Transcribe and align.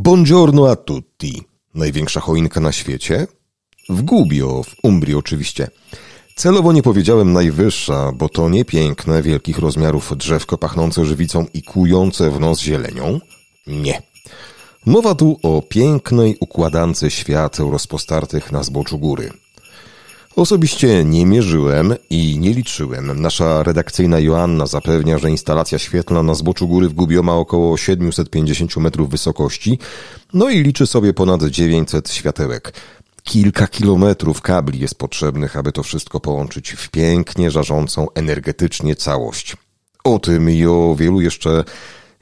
Buongiorno 0.00 0.70
a 0.70 0.76
tutti. 0.76 1.42
Największa 1.74 2.20
choinka 2.20 2.60
na 2.60 2.72
świecie? 2.72 3.26
W 3.88 4.02
Gubbio, 4.02 4.62
w 4.62 4.74
Umbrii 4.82 5.14
oczywiście. 5.14 5.68
Celowo 6.36 6.72
nie 6.72 6.82
powiedziałem 6.82 7.32
najwyższa, 7.32 8.12
bo 8.12 8.28
to 8.28 8.48
nie 8.48 8.64
piękne, 8.64 9.22
wielkich 9.22 9.58
rozmiarów 9.58 10.16
drzewko 10.16 10.58
pachnące 10.58 11.04
żywicą 11.04 11.46
i 11.54 11.62
kujące 11.62 12.30
w 12.30 12.40
nos 12.40 12.60
zielenią. 12.60 13.20
Nie. 13.66 14.02
Mowa 14.86 15.14
tu 15.14 15.38
o 15.42 15.62
pięknej 15.62 16.36
układance 16.40 17.04
świateł 17.08 17.70
rozpostartych 17.70 18.52
na 18.52 18.62
zboczu 18.62 18.98
góry. 18.98 19.30
Osobiście 20.38 21.04
nie 21.04 21.26
mierzyłem 21.26 21.94
i 22.10 22.38
nie 22.38 22.52
liczyłem. 22.52 23.20
Nasza 23.20 23.62
redakcyjna 23.62 24.18
Joanna 24.18 24.66
zapewnia, 24.66 25.18
że 25.18 25.30
instalacja 25.30 25.78
świetlna 25.78 26.22
na 26.22 26.34
zboczu 26.34 26.68
góry 26.68 26.88
w 26.88 26.92
Gubio 26.92 27.22
ma 27.22 27.34
około 27.34 27.76
750 27.76 28.76
metrów 28.76 29.10
wysokości, 29.10 29.78
no 30.32 30.50
i 30.50 30.62
liczy 30.62 30.86
sobie 30.86 31.14
ponad 31.14 31.44
900 31.44 32.10
światełek. 32.10 32.72
Kilka 33.22 33.66
kilometrów 33.66 34.42
kabli 34.42 34.78
jest 34.78 34.98
potrzebnych, 34.98 35.56
aby 35.56 35.72
to 35.72 35.82
wszystko 35.82 36.20
połączyć 36.20 36.70
w 36.70 36.88
pięknie 36.88 37.50
żarzącą 37.50 38.06
energetycznie 38.14 38.96
całość. 38.96 39.56
O 40.04 40.18
tym 40.18 40.50
i 40.50 40.66
o 40.66 40.96
wielu 40.98 41.20
jeszcze 41.20 41.64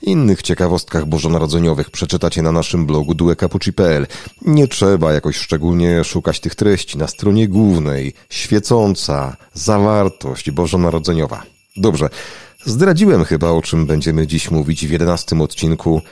innych 0.03 0.43
ciekawostkach 0.43 1.07
bożonarodzeniowych 1.07 1.91
przeczytacie 1.91 2.43
na 2.43 2.53
naszym 2.53 2.87
blogu 2.87 3.15
duekapucci.pl. 3.15 4.07
Nie 4.43 4.69
trzeba 4.69 5.13
jakoś 5.13 5.37
szczególnie 5.37 6.05
szukać 6.05 6.41
tych 6.41 6.55
treści 6.55 6.99
na 6.99 7.07
stronie 7.07 7.49
głównej. 7.49 8.15
Świecąca 8.31 9.37
zawartość 9.55 10.51
bożonarodzeniowa. 10.51 11.43
Dobrze, 11.77 12.09
zdradziłem 12.65 13.25
chyba 13.25 13.51
o 13.51 13.63
czym 13.63 13.87
będziemy 13.87 14.27
dziś 14.27 14.51
mówić 14.51 14.87
w 14.87 14.91
jedenastym 14.91 15.41
odcinku 15.41 16.03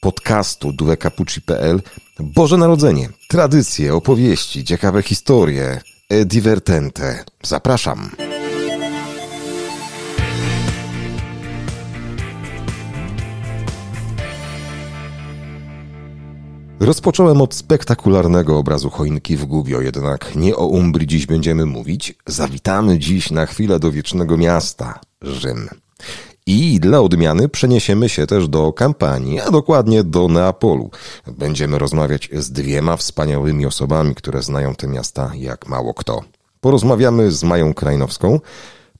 podcastu 0.00 0.72
duekapucci.pl. 0.72 1.82
Boże 2.20 2.56
Narodzenie, 2.56 3.08
tradycje, 3.28 3.94
opowieści, 3.94 4.64
ciekawe 4.64 5.02
historie, 5.02 5.80
e 6.10 6.24
divertente. 6.24 7.24
Zapraszam. 7.42 8.10
Rozpocząłem 16.82 17.40
od 17.40 17.54
spektakularnego 17.54 18.58
obrazu 18.58 18.90
choinki 18.90 19.36
w 19.36 19.44
Gubio, 19.44 19.80
jednak 19.80 20.34
nie 20.36 20.56
o 20.56 20.66
Umbrii 20.66 21.06
dziś 21.06 21.26
będziemy 21.26 21.66
mówić. 21.66 22.14
Zawitamy 22.26 22.98
dziś 22.98 23.30
na 23.30 23.46
chwilę 23.46 23.78
do 23.78 23.90
wiecznego 23.90 24.36
miasta, 24.36 25.00
Rzym. 25.22 25.68
I 26.46 26.80
dla 26.80 27.00
odmiany 27.00 27.48
przeniesiemy 27.48 28.08
się 28.08 28.26
też 28.26 28.48
do 28.48 28.72
kampanii, 28.72 29.40
a 29.40 29.50
dokładnie 29.50 30.04
do 30.04 30.28
Neapolu. 30.28 30.90
Będziemy 31.26 31.78
rozmawiać 31.78 32.28
z 32.32 32.50
dwiema 32.52 32.96
wspaniałymi 32.96 33.66
osobami, 33.66 34.14
które 34.14 34.42
znają 34.42 34.74
te 34.74 34.86
miasta 34.86 35.30
jak 35.34 35.68
mało 35.68 35.94
kto. 35.94 36.20
Porozmawiamy 36.60 37.32
z 37.32 37.44
Mają 37.44 37.74
Krajnowską, 37.74 38.40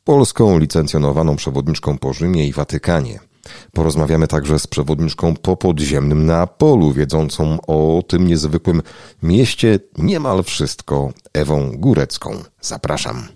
polską 0.05 0.59
licencjonowaną 0.59 1.37
przewodniczką 1.37 1.99
po 1.99 2.13
Rzymie 2.13 2.47
i 2.47 2.53
Watykanie– 2.53 3.21
Porozmawiamy 3.73 4.29
także 4.29 4.59
z 4.59 4.67
przewodniczką 4.67 5.35
po 5.37 5.57
podziemnym 5.57 6.27
Neapolu, 6.27 6.93
wiedzącą 6.93 7.59
o 7.67 8.03
tym 8.09 8.27
niezwykłym 8.27 8.83
mieście 9.23 9.79
niemal 9.99 10.43
wszystko, 10.43 11.13
Ewą 11.33 11.73
Górecką. 11.77 12.31
Zapraszam. 12.61 13.29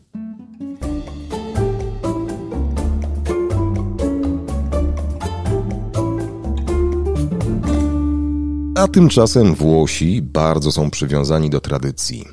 A 8.77 8.89
tymczasem 8.89 9.55
Włosi 9.55 10.23
bardzo 10.23 10.73
są 10.73 10.91
przywiązani 10.91 11.51
do 11.51 11.61
tradycji. 11.61 12.25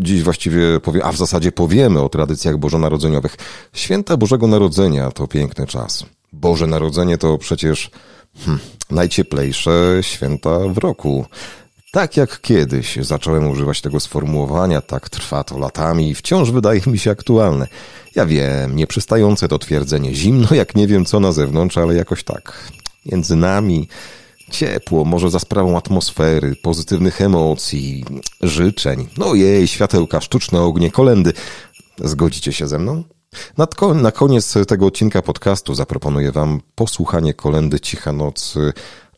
Dziś 0.00 0.22
właściwie 0.22 0.80
powie, 0.80 1.04
a 1.04 1.12
w 1.12 1.16
zasadzie 1.16 1.52
powiemy 1.52 2.00
o 2.00 2.08
tradycjach 2.08 2.58
bożonarodzeniowych. 2.58 3.36
Święta 3.72 4.16
Bożego 4.16 4.46
Narodzenia 4.46 5.10
to 5.10 5.26
piękny 5.26 5.66
czas. 5.66 6.04
Boże 6.32 6.66
Narodzenie 6.66 7.18
to 7.18 7.38
przecież 7.38 7.90
hm, 8.44 8.58
najcieplejsze 8.90 9.98
święta 10.00 10.58
w 10.58 10.78
roku. 10.78 11.26
Tak 11.92 12.16
jak 12.16 12.40
kiedyś 12.40 12.96
zacząłem 12.96 13.50
używać 13.50 13.80
tego 13.80 14.00
sformułowania, 14.00 14.80
tak 14.80 15.08
trwa 15.08 15.44
to 15.44 15.58
latami 15.58 16.10
i 16.10 16.14
wciąż 16.14 16.50
wydaje 16.50 16.80
mi 16.86 16.98
się 16.98 17.10
aktualne. 17.10 17.66
Ja 18.14 18.26
wiem, 18.26 18.76
nieprzystające 18.76 19.48
to 19.48 19.58
twierdzenie 19.58 20.14
zimno, 20.14 20.48
jak 20.54 20.74
nie 20.74 20.86
wiem 20.86 21.04
co 21.04 21.20
na 21.20 21.32
zewnątrz, 21.32 21.78
ale 21.78 21.94
jakoś 21.94 22.24
tak. 22.24 22.72
Między 23.06 23.36
nami 23.36 23.88
ciepło, 24.50 25.04
może 25.04 25.30
za 25.30 25.38
sprawą 25.38 25.76
atmosfery, 25.76 26.56
pozytywnych 26.56 27.20
emocji, 27.20 28.04
życzeń. 28.42 29.08
No 29.18 29.34
jej, 29.34 29.68
światełka, 29.68 30.20
sztuczne 30.20 30.60
ognie, 30.60 30.90
kolendy. 30.90 31.32
Zgodzicie 32.04 32.52
się 32.52 32.68
ze 32.68 32.78
mną? 32.78 33.04
Na 33.94 34.10
koniec 34.12 34.54
tego 34.68 34.86
odcinka 34.86 35.22
podcastu 35.22 35.74
zaproponuję 35.74 36.32
Wam 36.32 36.60
posłuchanie 36.74 37.34
kolendy 37.34 37.80
Cicha 37.80 38.12
Noc. 38.12 38.54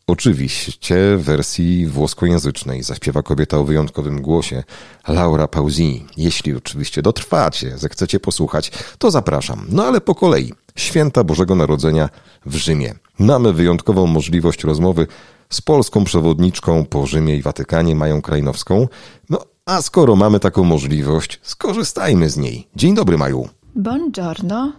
Oczywiście 0.07 1.17
w 1.17 1.23
wersji 1.23 1.87
włoskojęzycznej 1.87 2.83
zaśpiewa 2.83 3.23
kobieta 3.23 3.57
o 3.57 3.63
wyjątkowym 3.63 4.21
głosie, 4.21 4.63
Laura 5.07 5.47
Pausini. 5.47 6.05
Jeśli 6.17 6.55
oczywiście 6.55 7.01
dotrwacie, 7.01 7.77
zechcecie 7.77 8.19
posłuchać, 8.19 8.71
to 8.97 9.11
zapraszam. 9.11 9.65
No 9.69 9.83
ale 9.83 10.01
po 10.01 10.15
kolei. 10.15 10.53
Święta 10.75 11.23
Bożego 11.23 11.55
Narodzenia 11.55 12.09
w 12.45 12.55
Rzymie. 12.55 12.95
Mamy 13.19 13.53
wyjątkową 13.53 14.07
możliwość 14.07 14.63
rozmowy 14.63 15.07
z 15.49 15.61
polską 15.61 16.03
przewodniczką 16.03 16.85
po 16.85 17.05
Rzymie 17.05 17.35
i 17.35 17.41
Watykanie, 17.41 17.95
Mają 17.95 18.21
Krajnowską. 18.21 18.87
No 19.29 19.39
a 19.65 19.81
skoro 19.81 20.15
mamy 20.15 20.39
taką 20.39 20.63
możliwość, 20.63 21.39
skorzystajmy 21.43 22.29
z 22.29 22.37
niej. 22.37 22.67
Dzień 22.75 22.95
dobry, 22.95 23.17
Maju. 23.17 23.49
Buongiorno. 23.75 24.73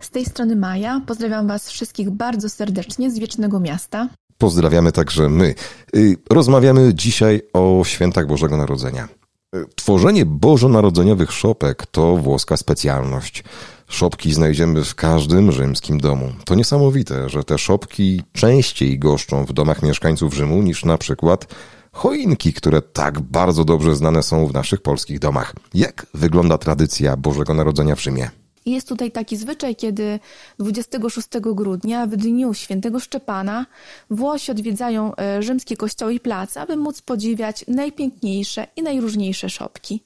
Z 0.00 0.10
tej 0.10 0.24
strony 0.24 0.56
Maja. 0.56 1.00
Pozdrawiam 1.06 1.46
Was 1.46 1.70
wszystkich 1.70 2.10
bardzo 2.10 2.48
serdecznie 2.48 3.10
z 3.10 3.18
Wiecznego 3.18 3.60
Miasta. 3.60 4.08
Pozdrawiamy 4.38 4.92
także 4.92 5.28
my. 5.28 5.54
Y, 5.96 6.16
rozmawiamy 6.30 6.94
dzisiaj 6.94 7.42
o 7.52 7.82
świętach 7.84 8.26
Bożego 8.26 8.56
Narodzenia. 8.56 9.08
Y, 9.56 9.64
tworzenie 9.76 10.26
bożonarodzeniowych 10.26 11.32
szopek 11.32 11.86
to 11.86 12.16
włoska 12.16 12.56
specjalność. 12.56 13.44
Szopki 13.88 14.34
znajdziemy 14.34 14.84
w 14.84 14.94
każdym 14.94 15.52
rzymskim 15.52 16.00
domu. 16.00 16.32
To 16.44 16.54
niesamowite, 16.54 17.28
że 17.28 17.44
te 17.44 17.58
szopki 17.58 18.22
częściej 18.32 18.98
goszczą 18.98 19.44
w 19.44 19.52
domach 19.52 19.82
mieszkańców 19.82 20.34
Rzymu 20.34 20.62
niż 20.62 20.84
na 20.84 20.98
przykład 20.98 21.54
choinki, 21.92 22.52
które 22.52 22.82
tak 22.82 23.20
bardzo 23.20 23.64
dobrze 23.64 23.96
znane 23.96 24.22
są 24.22 24.46
w 24.46 24.52
naszych 24.52 24.82
polskich 24.82 25.18
domach. 25.18 25.54
Jak 25.74 26.06
wygląda 26.14 26.58
tradycja 26.58 27.16
Bożego 27.16 27.54
Narodzenia 27.54 27.94
w 27.94 28.02
Rzymie? 28.02 28.30
Jest 28.66 28.88
tutaj 28.88 29.10
taki 29.10 29.36
zwyczaj, 29.36 29.76
kiedy 29.76 30.20
26 30.58 31.28
grudnia, 31.40 32.06
w 32.06 32.16
dniu 32.16 32.54
świętego 32.54 33.00
Szczepana, 33.00 33.66
Włosi 34.10 34.50
odwiedzają 34.52 35.16
e, 35.16 35.42
rzymskie 35.42 35.76
kościoły 35.76 36.14
i 36.14 36.20
place, 36.20 36.60
aby 36.60 36.76
móc 36.76 37.02
podziwiać 37.02 37.64
najpiękniejsze 37.68 38.66
i 38.76 38.82
najróżniejsze 38.82 39.50
szopki. 39.50 40.02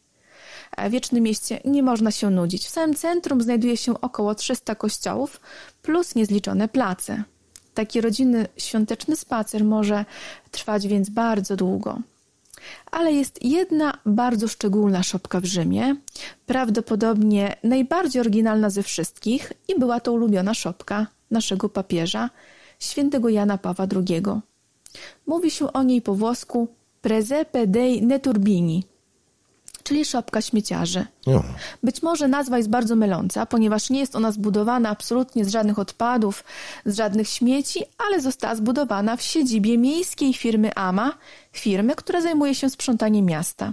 E, 0.77 0.89
w 0.89 0.93
Wiecznym 0.93 1.23
Mieście 1.23 1.61
nie 1.65 1.83
można 1.83 2.11
się 2.11 2.31
nudzić. 2.31 2.67
W 2.67 2.71
samym 2.71 2.97
centrum 2.97 3.43
znajduje 3.43 3.77
się 3.77 4.01
około 4.01 4.35
300 4.35 4.75
kościołów 4.75 5.41
plus 5.83 6.15
niezliczone 6.15 6.69
place. 6.69 7.25
Taki 7.77 8.01
rodzinny 8.01 8.47
świąteczny 8.57 9.17
spacer 9.17 9.65
może 9.65 10.05
trwać 10.51 10.87
więc 10.87 11.11
bardzo 11.11 11.57
długo. 11.57 11.99
Ale 12.91 13.13
jest 13.13 13.45
jedna 13.45 13.99
bardzo 14.07 14.49
szczególna 14.49 15.03
szopka 15.03 15.41
w 15.41 15.45
Rzymie, 15.45 15.97
prawdopodobnie 16.47 17.57
najbardziej 17.63 18.21
oryginalna 18.21 18.71
ze 18.71 18.83
wszystkich 18.83 19.53
i 19.69 19.79
była 19.79 20.01
to 20.01 20.13
ulubiona 20.13 20.55
szopka 20.55 21.07
naszego 21.31 21.69
papieża, 21.69 22.31
świętego 22.79 23.29
Jana 23.29 23.59
Pawła 23.59 23.87
II. 23.97 24.23
Mówi 25.27 25.51
się 25.51 25.73
o 25.73 25.83
niej 25.83 26.03
po 26.03 26.15
włosku 26.15 26.69
Presepe 27.03 27.67
dei 27.67 28.03
Neturbini, 28.03 28.85
czyli 29.87 30.05
szopka 30.05 30.43
śmieciarzy. 30.43 31.07
Jo. 31.27 31.43
Być 31.83 32.03
może 32.03 32.29
nazwa 32.29 32.57
jest 32.57 32.71
bardzo 32.71 32.97
myląca, 32.97 33.47
ponieważ 33.47 33.91
nie 33.91 34.01
jest 34.01 34.17
ona 34.17 34.33
zbudowana 34.33 34.89
absolutnie 34.89 35.45
z 35.45 35.49
żadnych 35.49 35.79
odpadów, 35.79 36.45
z 36.85 36.97
żadnych 36.97 37.29
śmieci, 37.29 37.83
ale 38.09 38.21
została 38.21 38.55
zbudowana 38.55 39.17
w 39.17 39.23
siedzibie 39.23 39.79
miejskiej 39.79 40.35
firmy 40.35 40.75
AMA, 40.75 41.13
firmy, 41.53 41.95
która 41.95 42.21
zajmuje 42.21 42.55
się 42.55 42.71
sprzątaniem 42.71 43.25
miasta. 43.25 43.73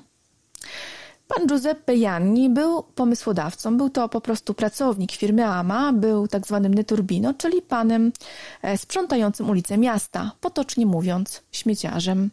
Pan 1.28 1.48
Giuseppe 1.48 1.96
Janni 1.96 2.50
był 2.50 2.84
pomysłodawcą, 2.84 3.78
był 3.78 3.90
to 3.90 4.10
po 4.10 4.22
prostu 4.22 4.54
pracownik 4.54 5.12
firmy 5.12 5.46
AMA, 5.46 5.94
był 5.94 6.28
tak 6.28 6.48
zwanym 6.48 6.74
neturbino, 6.74 7.34
czyli 7.34 7.62
panem 7.62 8.12
e, 8.62 8.78
sprzątającym 8.78 9.50
ulice 9.50 9.78
miasta, 9.78 10.32
potocznie 10.42 10.86
mówiąc 10.86 11.44
śmieciarzem. 11.52 12.30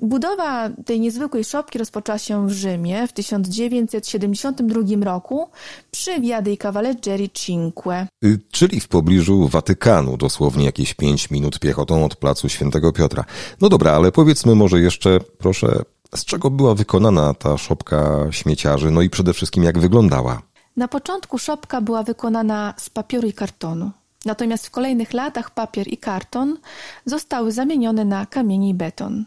Budowa 0.00 0.70
tej 0.86 1.00
niezwykłej 1.00 1.44
szopki 1.44 1.78
rozpoczęła 1.78 2.18
się 2.18 2.48
w 2.48 2.50
Rzymie 2.50 3.06
w 3.06 3.12
1972 3.12 5.04
roku 5.04 5.48
przy 5.90 6.20
Via 6.20 6.42
dei 6.42 6.58
Cavalieri 6.58 7.30
Cinque. 7.30 8.06
Y, 8.24 8.38
czyli 8.50 8.80
w 8.80 8.88
pobliżu 8.88 9.48
Watykanu, 9.48 10.16
dosłownie 10.16 10.64
jakieś 10.64 10.94
5 10.94 11.30
minut 11.30 11.58
piechotą 11.58 12.04
od 12.04 12.16
placu 12.16 12.48
Świętego 12.48 12.92
Piotra. 12.92 13.24
No 13.60 13.68
dobra, 13.68 13.92
ale 13.92 14.12
powiedzmy 14.12 14.54
może 14.54 14.80
jeszcze, 14.80 15.18
proszę, 15.38 15.82
z 16.14 16.24
czego 16.24 16.50
była 16.50 16.74
wykonana 16.74 17.34
ta 17.34 17.58
szopka 17.58 18.26
śmieciarzy, 18.30 18.90
no 18.90 19.02
i 19.02 19.10
przede 19.10 19.32
wszystkim 19.32 19.64
jak 19.64 19.78
wyglądała? 19.78 20.42
Na 20.76 20.88
początku 20.88 21.38
szopka 21.38 21.80
była 21.80 22.02
wykonana 22.02 22.74
z 22.76 22.90
papieru 22.90 23.28
i 23.28 23.32
kartonu. 23.32 23.90
Natomiast 24.24 24.66
w 24.66 24.70
kolejnych 24.70 25.12
latach 25.12 25.50
papier 25.50 25.88
i 25.88 25.98
karton 25.98 26.58
zostały 27.04 27.52
zamienione 27.52 28.04
na 28.04 28.26
kamienie 28.26 28.68
i 28.68 28.74
beton. 28.74 29.24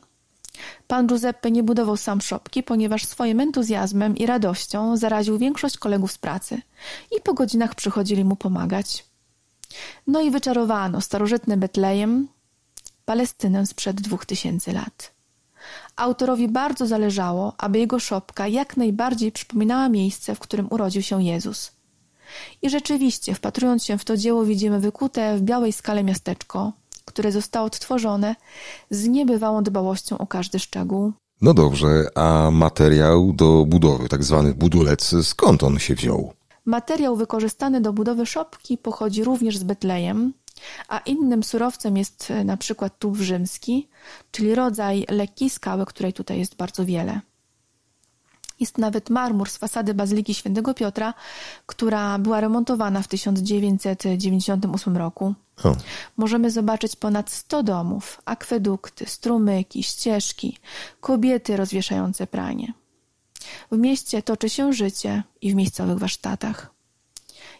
Pan 0.87 1.07
Giuseppe 1.07 1.51
nie 1.51 1.63
budował 1.63 1.97
sam 1.97 2.21
szopki, 2.21 2.63
ponieważ 2.63 3.05
swoim 3.05 3.39
entuzjazmem 3.39 4.17
i 4.17 4.25
radością 4.25 4.97
zaraził 4.97 5.37
większość 5.37 5.77
kolegów 5.77 6.11
z 6.11 6.17
pracy 6.17 6.61
i 7.17 7.21
po 7.21 7.33
godzinach 7.33 7.75
przychodzili 7.75 8.25
mu 8.25 8.35
pomagać. 8.35 9.05
No 10.07 10.21
i 10.21 10.31
wyczarowano 10.31 11.01
starożytny 11.01 11.57
Betlejem, 11.57 12.27
Palestynę 13.05 13.65
sprzed 13.65 14.01
dwóch 14.01 14.25
tysięcy 14.25 14.73
lat. 14.73 15.15
Autorowi 15.95 16.47
bardzo 16.47 16.87
zależało, 16.87 17.53
aby 17.57 17.79
jego 17.79 17.99
szopka 17.99 18.47
jak 18.47 18.77
najbardziej 18.77 19.31
przypominała 19.31 19.89
miejsce, 19.89 20.35
w 20.35 20.39
którym 20.39 20.67
urodził 20.69 21.01
się 21.01 21.23
Jezus. 21.23 21.71
I 22.61 22.69
rzeczywiście, 22.69 23.35
wpatrując 23.35 23.85
się 23.85 23.97
w 23.97 24.05
to 24.05 24.17
dzieło, 24.17 24.45
widzimy 24.45 24.79
wykute 24.79 25.37
w 25.37 25.41
białej 25.41 25.73
skale 25.73 26.03
miasteczko, 26.03 26.73
które 27.05 27.31
zostało 27.31 27.65
odtworzone 27.65 28.35
z 28.89 29.07
niebywałą 29.07 29.63
dbałością 29.63 30.17
o 30.17 30.27
każdy 30.27 30.59
szczegół. 30.59 31.13
No 31.41 31.53
dobrze, 31.53 31.87
a 32.15 32.49
materiał 32.51 33.33
do 33.33 33.65
budowy, 33.67 34.09
tak 34.09 34.23
zwany 34.23 34.53
budulec, 34.53 35.15
skąd 35.23 35.63
on 35.63 35.79
się 35.79 35.95
wziął? 35.95 36.33
Materiał 36.65 37.15
wykorzystany 37.15 37.81
do 37.81 37.93
budowy 37.93 38.25
szopki 38.25 38.77
pochodzi 38.77 39.23
również 39.23 39.57
z 39.57 39.63
Betlejem, 39.63 40.33
a 40.87 40.99
innym 40.99 41.43
surowcem 41.43 41.97
jest 41.97 42.31
e, 42.31 42.43
na 42.43 42.57
przykład 42.57 42.99
tułów 42.99 43.19
rzymski, 43.19 43.87
czyli 44.31 44.55
rodzaj 44.55 45.05
lekkiej 45.09 45.49
skały, 45.49 45.85
której 45.85 46.13
tutaj 46.13 46.39
jest 46.39 46.55
bardzo 46.55 46.85
wiele. 46.85 47.21
Jest 48.59 48.77
nawet 48.77 49.09
marmur 49.09 49.49
z 49.49 49.57
fasady 49.57 49.93
Bazyliki 49.93 50.33
Świętego 50.33 50.73
Piotra, 50.73 51.13
która 51.65 52.19
była 52.19 52.39
remontowana 52.39 53.01
w 53.01 53.07
1998 53.07 54.97
roku. 54.97 55.33
O. 55.63 55.75
Możemy 56.17 56.51
zobaczyć 56.51 56.95
ponad 56.95 57.29
100 57.29 57.63
domów, 57.63 58.21
akwedukty, 58.25 59.05
strumyki, 59.05 59.83
ścieżki, 59.83 60.57
kobiety 61.01 61.57
rozwieszające 61.57 62.27
pranie. 62.27 62.73
W 63.71 63.77
mieście 63.77 64.23
toczy 64.23 64.49
się 64.49 64.73
życie 64.73 65.23
i 65.41 65.51
w 65.51 65.55
miejscowych 65.55 65.97
warsztatach. 65.97 66.75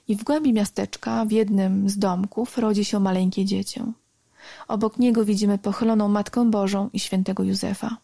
I 0.07 0.15
w 0.15 0.23
głębi 0.23 0.53
miasteczka, 0.53 1.25
w 1.25 1.31
jednym 1.31 1.89
z 1.89 1.97
domków, 1.97 2.57
rodzi 2.57 2.85
się 2.85 2.99
maleńkie 2.99 3.45
dziecię. 3.45 3.91
Obok 4.67 4.97
niego 4.97 5.25
widzimy 5.25 5.57
pochyloną 5.57 6.07
Matkę 6.07 6.51
Bożą 6.51 6.89
i 6.93 6.99
świętego 6.99 7.43
Józefa. 7.43 7.97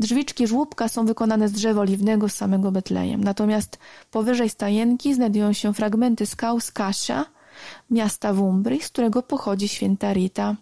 Drzwiczki 0.00 0.46
żłóbka 0.46 0.88
są 0.88 1.06
wykonane 1.06 1.48
z 1.48 1.52
drzewa 1.52 1.80
oliwnego 1.80 2.28
z 2.28 2.34
samego 2.34 2.72
Betlejem, 2.72 3.24
natomiast 3.24 3.78
powyżej 4.10 4.50
stajenki 4.50 5.14
znajdują 5.14 5.52
się 5.52 5.74
fragmenty 5.74 6.26
skał 6.26 6.60
z 6.60 6.70
Kasia, 6.70 7.24
miasta 7.90 8.32
Wumbry, 8.32 8.82
z 8.82 8.88
którego 8.88 9.22
pochodzi 9.22 9.68
święta 9.68 10.12
Rita. 10.12 10.56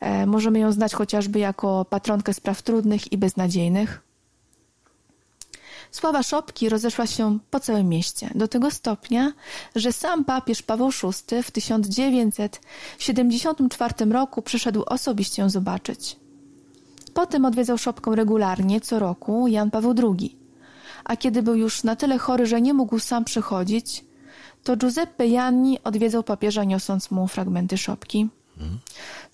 E, 0.00 0.26
możemy 0.26 0.58
ją 0.58 0.72
znać 0.72 0.94
chociażby 0.94 1.38
jako 1.38 1.84
patronkę 1.84 2.34
spraw 2.34 2.62
trudnych 2.62 3.12
i 3.12 3.18
beznadziejnych. 3.18 4.00
Sława 5.90 6.22
szopki 6.22 6.68
rozeszła 6.68 7.06
się 7.06 7.38
po 7.50 7.60
całym 7.60 7.88
mieście, 7.88 8.30
do 8.34 8.48
tego 8.48 8.70
stopnia, 8.70 9.32
że 9.76 9.92
sam 9.92 10.24
papież 10.24 10.62
Paweł 10.62 10.90
VI 10.90 11.42
w 11.42 11.50
1974 11.50 14.12
roku 14.12 14.42
przyszedł 14.42 14.82
osobiście 14.86 15.42
ją 15.42 15.50
zobaczyć. 15.50 16.23
Potem 17.14 17.44
odwiedzał 17.44 17.78
szopkę 17.78 18.16
regularnie, 18.16 18.80
co 18.80 18.98
roku, 18.98 19.48
Jan 19.48 19.70
Paweł 19.70 19.94
II. 20.02 20.36
A 21.04 21.16
kiedy 21.16 21.42
był 21.42 21.54
już 21.54 21.84
na 21.84 21.96
tyle 21.96 22.18
chory, 22.18 22.46
że 22.46 22.60
nie 22.60 22.74
mógł 22.74 22.98
sam 22.98 23.24
przychodzić, 23.24 24.04
to 24.64 24.76
Giuseppe 24.76 25.26
Janni 25.26 25.82
odwiedzał 25.84 26.22
papieża, 26.22 26.64
niosąc 26.64 27.10
mu 27.10 27.28
fragmenty 27.28 27.78
szopki. 27.78 28.28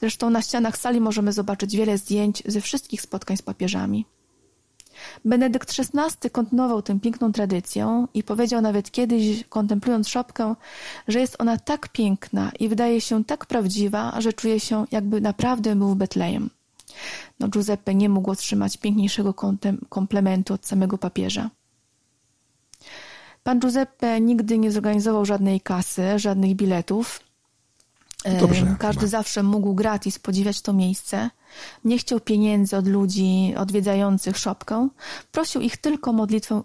Zresztą 0.01 0.31
na 0.31 0.43
ścianach 0.43 0.79
sali 0.79 1.01
możemy 1.01 1.33
zobaczyć 1.33 1.77
wiele 1.77 1.99
zdjęć 1.99 2.43
ze 2.47 2.61
wszystkich 2.61 3.03
spotkań 3.03 3.37
z 3.37 3.43
papieżami. 3.43 4.07
Benedykt 5.25 5.75
XVI 5.79 6.31
kontynuował 6.31 6.83
tę 6.83 7.01
piękną 7.01 7.33
tradycję 7.33 8.07
i 8.15 8.23
powiedział 8.23 8.61
nawet 8.61 8.91
kiedyś, 8.91 9.45
kontemplując 9.49 10.09
szopkę, 10.09 10.55
że 11.09 11.21
jest 11.21 11.37
ona 11.39 11.59
tak 11.59 11.89
piękna 11.89 12.53
i 12.61 12.69
wydaje 12.69 13.01
się 13.01 13.25
tak 13.25 13.47
prawdziwa, 13.47 14.21
że 14.21 14.33
czuje 14.33 14.61
się, 14.61 14.85
jakby 14.93 15.21
naprawdę 15.21 15.77
był 15.77 15.89
w 15.89 15.97
Betlejem. 15.97 16.51
No, 17.41 17.49
Giuseppe 17.49 17.95
nie 17.95 18.09
mógł 18.09 18.31
otrzymać 18.31 18.77
piękniejszego 18.77 19.35
komplementu 19.89 20.55
od 20.55 20.67
samego 20.67 20.99
papieża. 20.99 21.51
Pan 23.43 23.61
Giuseppe 23.61 24.21
nigdy 24.21 24.59
nie 24.59 24.73
zorganizował 24.73 25.25
żadnej 25.25 25.61
kasy, 25.61 26.19
żadnych 26.19 26.57
biletów. 26.57 27.21
Dobrze, 28.41 28.77
Każdy 28.79 29.01
chyba. 29.01 29.11
zawsze 29.11 29.43
mógł 29.43 29.75
gratis 29.75 30.19
podziwiać 30.19 30.61
to 30.61 30.73
miejsce. 30.73 31.31
Nie 31.85 31.99
chciał 31.99 32.21
pieniędzy 32.21 32.77
od 32.77 32.87
ludzi 32.87 33.55
odwiedzających 33.57 34.39
szopkę. 34.39 34.89
Prosił 35.33 35.61
ich 35.61 35.77
tylko 35.77 36.11
o 36.11 36.13
modlitwę 36.13 36.63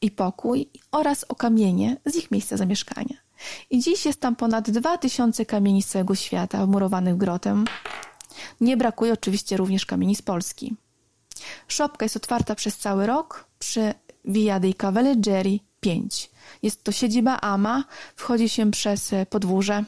i 0.00 0.10
pokój 0.10 0.68
oraz 0.90 1.24
o 1.28 1.34
kamienie 1.34 1.96
z 2.06 2.16
ich 2.16 2.30
miejsca 2.30 2.56
zamieszkania. 2.56 3.16
I 3.70 3.80
dziś 3.80 4.06
jest 4.06 4.20
tam 4.20 4.36
ponad 4.36 4.70
dwa 4.70 4.98
tysiące 4.98 5.46
kamieni 5.46 5.82
z 5.82 5.86
całego 5.86 6.14
świata 6.14 6.66
wmurowanych 6.66 7.16
grotem. 7.16 7.64
Nie 8.60 8.76
brakuje 8.76 9.12
oczywiście 9.12 9.56
również 9.56 9.86
kamieni 9.86 10.16
z 10.16 10.22
Polski. 10.22 10.76
Szopka 11.68 12.04
jest 12.04 12.16
otwarta 12.16 12.54
przez 12.54 12.78
cały 12.78 13.06
rok 13.06 13.44
przy 13.58 13.94
Via 14.24 14.60
dei 14.60 14.74
Cavalieri 14.74 15.60
5. 15.80 16.30
Jest 16.62 16.84
to 16.84 16.92
siedziba 16.92 17.40
AMA, 17.40 17.84
wchodzi 18.16 18.48
się 18.48 18.70
przez 18.70 19.10
podwórze. 19.30 19.84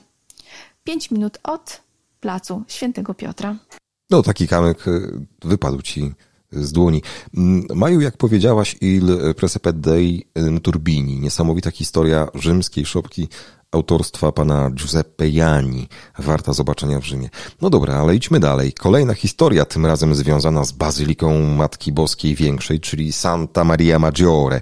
5 0.85 1.11
minut 1.11 1.39
od 1.43 1.81
placu 2.21 2.63
Świętego 2.69 3.15
Piotra. 3.15 3.57
No, 4.11 4.23
taki 4.23 4.49
kamyk 4.49 4.89
y, 4.89 5.27
wypadł 5.45 5.83
ci 5.83 6.13
z 6.53 6.73
dłoni. 6.73 7.03
Mm, 7.37 7.67
Maju, 7.75 8.01
jak 8.01 8.17
powiedziałaś, 8.17 8.77
il 8.81 9.35
Presepet 9.37 9.81
dei 9.81 10.27
Turbini. 10.63 11.21
Niesamowita 11.21 11.71
historia 11.71 12.29
rzymskiej 12.35 12.87
szopki 12.87 13.29
autorstwa 13.75 14.33
pana 14.33 14.71
Giuseppe 14.71 15.29
Jani, 15.29 15.89
warta 16.19 16.53
zobaczenia 16.53 17.01
w 17.01 17.05
Rzymie. 17.05 17.29
No 17.63 17.71
dobra, 17.71 17.95
ale 17.95 18.17
idźmy 18.17 18.41
dalej. 18.41 18.73
Kolejna 18.73 19.15
historia, 19.15 19.65
tym 19.65 19.87
razem 19.87 20.15
związana 20.15 20.65
z 20.65 20.73
Bazyliką 20.73 21.41
Matki 21.41 21.93
Boskiej 21.93 22.35
Większej, 22.35 22.81
czyli 22.81 23.13
Santa 23.13 23.65
Maria 23.65 23.99
Maggiore. 23.99 24.61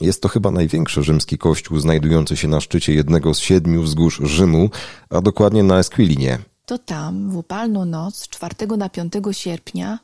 Jest 0.00 0.22
to 0.22 0.28
chyba 0.28 0.50
największy 0.50 1.02
rzymski 1.02 1.38
kościół 1.38 1.78
znajdujący 1.78 2.36
się 2.36 2.48
na 2.48 2.60
szczycie 2.60 2.94
jednego 2.94 3.34
z 3.34 3.38
siedmiu 3.38 3.82
wzgórz 3.82 4.20
Rzymu, 4.24 4.70
a 5.10 5.20
dokładnie 5.20 5.62
na 5.62 5.78
Esquilinie. 5.78 6.38
To 6.66 6.78
tam, 6.78 7.30
w 7.30 7.36
upalną 7.36 7.84
noc 7.84 8.28
4 8.28 8.66
na 8.76 8.88
5 8.88 9.12
sierpnia 9.32 9.98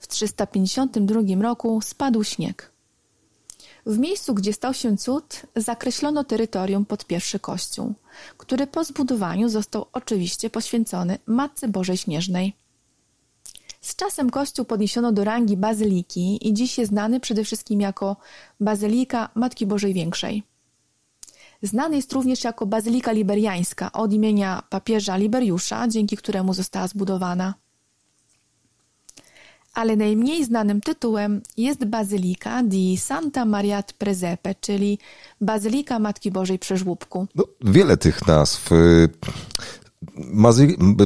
w 0.00 0.08
352 0.08 1.42
roku 1.42 1.80
spadł 1.82 2.24
śnieg. 2.24 2.73
W 3.86 3.98
miejscu, 3.98 4.34
gdzie 4.34 4.52
stał 4.52 4.74
się 4.74 4.96
cud, 4.96 5.42
zakreślono 5.56 6.24
terytorium 6.24 6.84
pod 6.84 7.04
pierwszy 7.04 7.38
kościół, 7.38 7.94
który 8.36 8.66
po 8.66 8.84
zbudowaniu 8.84 9.48
został 9.48 9.86
oczywiście 9.92 10.50
poświęcony 10.50 11.18
Matce 11.26 11.68
Bożej 11.68 11.96
Śnieżnej. 11.96 12.56
Z 13.80 13.96
czasem 13.96 14.30
kościół 14.30 14.64
podniesiono 14.64 15.12
do 15.12 15.24
rangi 15.24 15.56
bazyliki 15.56 16.48
i 16.48 16.54
dziś 16.54 16.78
jest 16.78 16.90
znany 16.90 17.20
przede 17.20 17.44
wszystkim 17.44 17.80
jako 17.80 18.16
Bazylika 18.60 19.28
Matki 19.34 19.66
Bożej 19.66 19.94
Większej. 19.94 20.42
Znany 21.62 21.96
jest 21.96 22.12
również 22.12 22.44
jako 22.44 22.66
Bazylika 22.66 23.12
Liberiańska 23.12 23.92
od 23.92 24.12
imienia 24.12 24.62
papieża 24.70 25.16
Liberiusza, 25.16 25.88
dzięki 25.88 26.16
któremu 26.16 26.54
została 26.54 26.88
zbudowana 26.88 27.54
ale 29.74 29.96
najmniej 29.96 30.44
znanym 30.44 30.80
tytułem 30.80 31.40
jest 31.56 31.84
Bazylika 31.84 32.62
di 32.62 32.96
Santa 32.96 33.44
Maria 33.44 33.82
Presepe, 33.98 34.54
czyli 34.60 34.98
Bazylika 35.40 35.98
Matki 35.98 36.30
Bożej 36.30 36.58
przy 36.58 36.76
żłóbku. 36.76 37.26
No, 37.34 37.44
wiele 37.60 37.96
tych 37.96 38.26
nazw. 38.26 38.72
Y, 38.72 39.08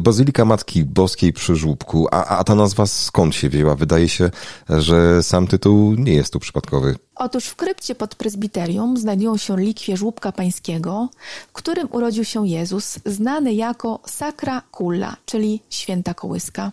Bazylika 0.01 0.45
Matki 0.45 0.85
Boskiej 0.85 1.33
przy 1.33 1.57
żłóbku, 1.57 2.07
a, 2.11 2.25
a 2.25 2.45
ta 2.45 2.55
nazwa 2.55 2.87
skąd 2.87 3.35
się 3.35 3.49
wzięła? 3.49 3.75
Wydaje 3.75 4.09
się, 4.09 4.31
że 4.69 5.23
sam 5.23 5.47
tytuł 5.47 5.95
nie 5.95 6.15
jest 6.15 6.33
tu 6.33 6.41
przypadkowy. 6.41 6.97
Otóż 7.15 7.45
w 7.45 7.57
krypcie 7.57 7.95
pod 7.95 8.15
prezbiterium 8.15 8.97
znajdują 8.97 9.37
się 9.37 9.57
likwie 9.57 9.97
żłóbka 9.97 10.33
pańskiego, 10.33 11.09
w 11.49 11.53
którym 11.53 11.89
urodził 11.91 12.25
się 12.25 12.49
Jezus, 12.49 12.99
znany 13.07 13.55
jako 13.55 14.01
Sacra 14.07 14.63
Culla, 14.79 15.17
czyli 15.27 15.63
święta 15.71 16.15
kołyska. 16.15 16.73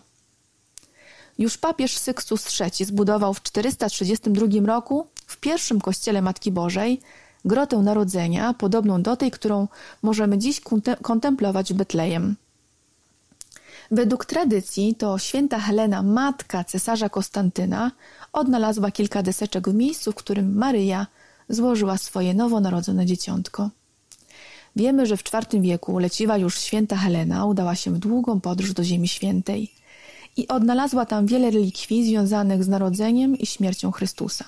Już 1.38 1.58
papież 1.58 1.98
Sykstus 1.98 2.60
III 2.60 2.84
zbudował 2.84 3.34
w 3.34 3.42
432 3.42 4.46
roku 4.66 5.06
w 5.26 5.36
pierwszym 5.36 5.80
kościele 5.80 6.22
Matki 6.22 6.52
Bożej 6.52 7.00
grotę 7.44 7.76
Narodzenia, 7.76 8.54
podobną 8.54 9.02
do 9.02 9.16
tej, 9.16 9.30
którą 9.30 9.68
możemy 10.02 10.38
dziś 10.38 10.60
kontemplować 11.02 11.72
w 11.72 11.76
Betlejem. 11.76 12.36
Według 13.90 14.24
tradycji 14.24 14.94
to 14.94 15.18
święta 15.18 15.58
Helena, 15.58 16.02
matka 16.02 16.64
cesarza 16.64 17.08
Konstantyna, 17.08 17.90
odnalazła 18.32 18.90
kilka 18.90 19.22
deseczek 19.22 19.68
w 19.68 19.74
miejscu, 19.74 20.12
w 20.12 20.14
którym 20.14 20.56
Maryja 20.56 21.06
złożyła 21.48 21.98
swoje 21.98 22.34
nowonarodzone 22.34 23.06
dzieciątko. 23.06 23.70
Wiemy, 24.76 25.06
że 25.06 25.16
w 25.16 25.22
IV 25.34 25.60
wieku 25.60 25.98
leciwa 25.98 26.38
już 26.38 26.60
święta 26.60 26.96
Helena 26.96 27.44
udała 27.44 27.74
się 27.74 27.90
w 27.90 27.98
długą 27.98 28.40
podróż 28.40 28.72
do 28.72 28.84
Ziemi 28.84 29.08
Świętej 29.08 29.75
i 30.36 30.48
odnalazła 30.48 31.06
tam 31.06 31.26
wiele 31.26 31.50
relikwii 31.50 32.04
związanych 32.06 32.64
z 32.64 32.68
narodzeniem 32.68 33.38
i 33.38 33.46
śmiercią 33.46 33.90
Chrystusa. 33.90 34.44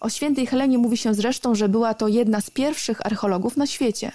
O 0.00 0.10
świętej 0.10 0.46
Helenie 0.46 0.78
mówi 0.78 0.96
się 0.96 1.14
zresztą, 1.14 1.54
że 1.54 1.68
była 1.68 1.94
to 1.94 2.08
jedna 2.08 2.40
z 2.40 2.50
pierwszych 2.50 3.06
archeologów 3.06 3.56
na 3.56 3.66
świecie, 3.66 4.12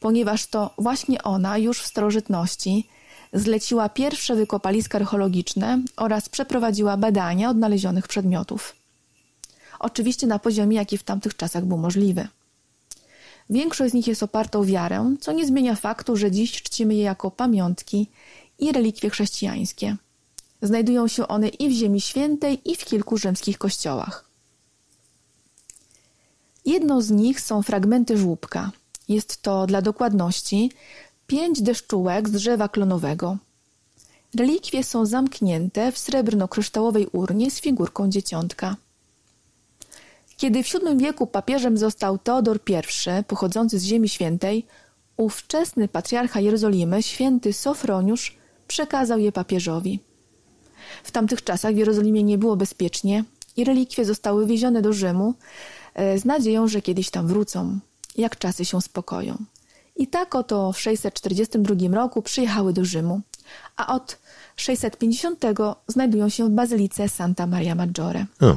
ponieważ 0.00 0.46
to 0.46 0.70
właśnie 0.78 1.22
ona 1.22 1.58
już 1.58 1.80
w 1.80 1.86
starożytności 1.86 2.88
zleciła 3.32 3.88
pierwsze 3.88 4.36
wykopaliska 4.36 4.98
archeologiczne 4.98 5.82
oraz 5.96 6.28
przeprowadziła 6.28 6.96
badania 6.96 7.50
odnalezionych 7.50 8.08
przedmiotów. 8.08 8.76
Oczywiście 9.78 10.26
na 10.26 10.38
poziomie, 10.38 10.76
jaki 10.76 10.98
w 10.98 11.02
tamtych 11.02 11.36
czasach 11.36 11.64
był 11.64 11.78
możliwy. 11.78 12.28
Większość 13.50 13.90
z 13.90 13.94
nich 13.94 14.06
jest 14.06 14.22
oparta 14.22 14.58
o 14.58 14.64
wiarę, 14.64 15.16
co 15.20 15.32
nie 15.32 15.46
zmienia 15.46 15.74
faktu, 15.74 16.16
że 16.16 16.30
dziś 16.30 16.62
czcimy 16.62 16.94
je 16.94 17.02
jako 17.02 17.30
pamiątki 17.30 18.06
i 18.60 18.72
relikwie 18.72 19.10
chrześcijańskie. 19.10 19.96
Znajdują 20.62 21.08
się 21.08 21.28
one 21.28 21.48
i 21.48 21.68
w 21.68 21.72
Ziemi 21.72 22.00
Świętej, 22.00 22.70
i 22.70 22.76
w 22.76 22.84
kilku 22.84 23.16
rzymskich 23.16 23.58
kościołach. 23.58 24.24
Jedną 26.66 27.00
z 27.02 27.10
nich 27.10 27.40
są 27.40 27.62
fragmenty 27.62 28.18
żłóbka. 28.18 28.70
Jest 29.08 29.42
to 29.42 29.66
dla 29.66 29.82
dokładności 29.82 30.70
pięć 31.26 31.62
deszczułek 31.62 32.28
z 32.28 32.32
drzewa 32.32 32.68
klonowego. 32.68 33.38
Relikwie 34.34 34.84
są 34.84 35.06
zamknięte 35.06 35.92
w 35.92 35.98
srebrno-kryształowej 35.98 37.06
urnie 37.12 37.50
z 37.50 37.60
figurką 37.60 38.10
dzieciątka. 38.10 38.76
Kiedy 40.36 40.62
w 40.62 40.72
VII 40.72 40.96
wieku 40.96 41.26
papieżem 41.26 41.78
został 41.78 42.18
Teodor 42.18 42.58
I, 42.68 43.24
pochodzący 43.24 43.78
z 43.78 43.84
Ziemi 43.84 44.08
Świętej, 44.08 44.66
ówczesny 45.16 45.88
patriarcha 45.88 46.40
Jerozolimy, 46.40 47.02
święty 47.02 47.52
Sofroniusz, 47.52 48.39
przekazał 48.70 49.18
je 49.18 49.32
papieżowi. 49.32 50.00
W 51.04 51.10
tamtych 51.10 51.44
czasach 51.44 51.74
w 51.74 51.76
Jerozolimie 51.76 52.22
nie 52.22 52.38
było 52.38 52.56
bezpiecznie 52.56 53.24
i 53.56 53.64
relikwie 53.64 54.04
zostały 54.04 54.46
wiezione 54.46 54.82
do 54.82 54.92
Rzymu 54.92 55.34
e, 55.94 56.18
z 56.18 56.24
nadzieją, 56.24 56.68
że 56.68 56.82
kiedyś 56.82 57.10
tam 57.10 57.26
wrócą, 57.26 57.78
jak 58.16 58.38
czasy 58.38 58.64
się 58.64 58.80
spokoją. 58.80 59.38
I 59.96 60.06
tak 60.06 60.34
oto 60.34 60.72
w 60.72 60.80
642 60.80 61.74
roku 61.94 62.22
przyjechały 62.22 62.72
do 62.72 62.84
Rzymu, 62.84 63.20
a 63.76 63.94
od 63.94 64.18
650 64.56 65.44
znajdują 65.88 66.28
się 66.28 66.46
w 66.46 66.50
bazylice 66.50 67.08
Santa 67.08 67.46
Maria 67.46 67.74
Maggiore. 67.74 68.26
Oh. 68.40 68.56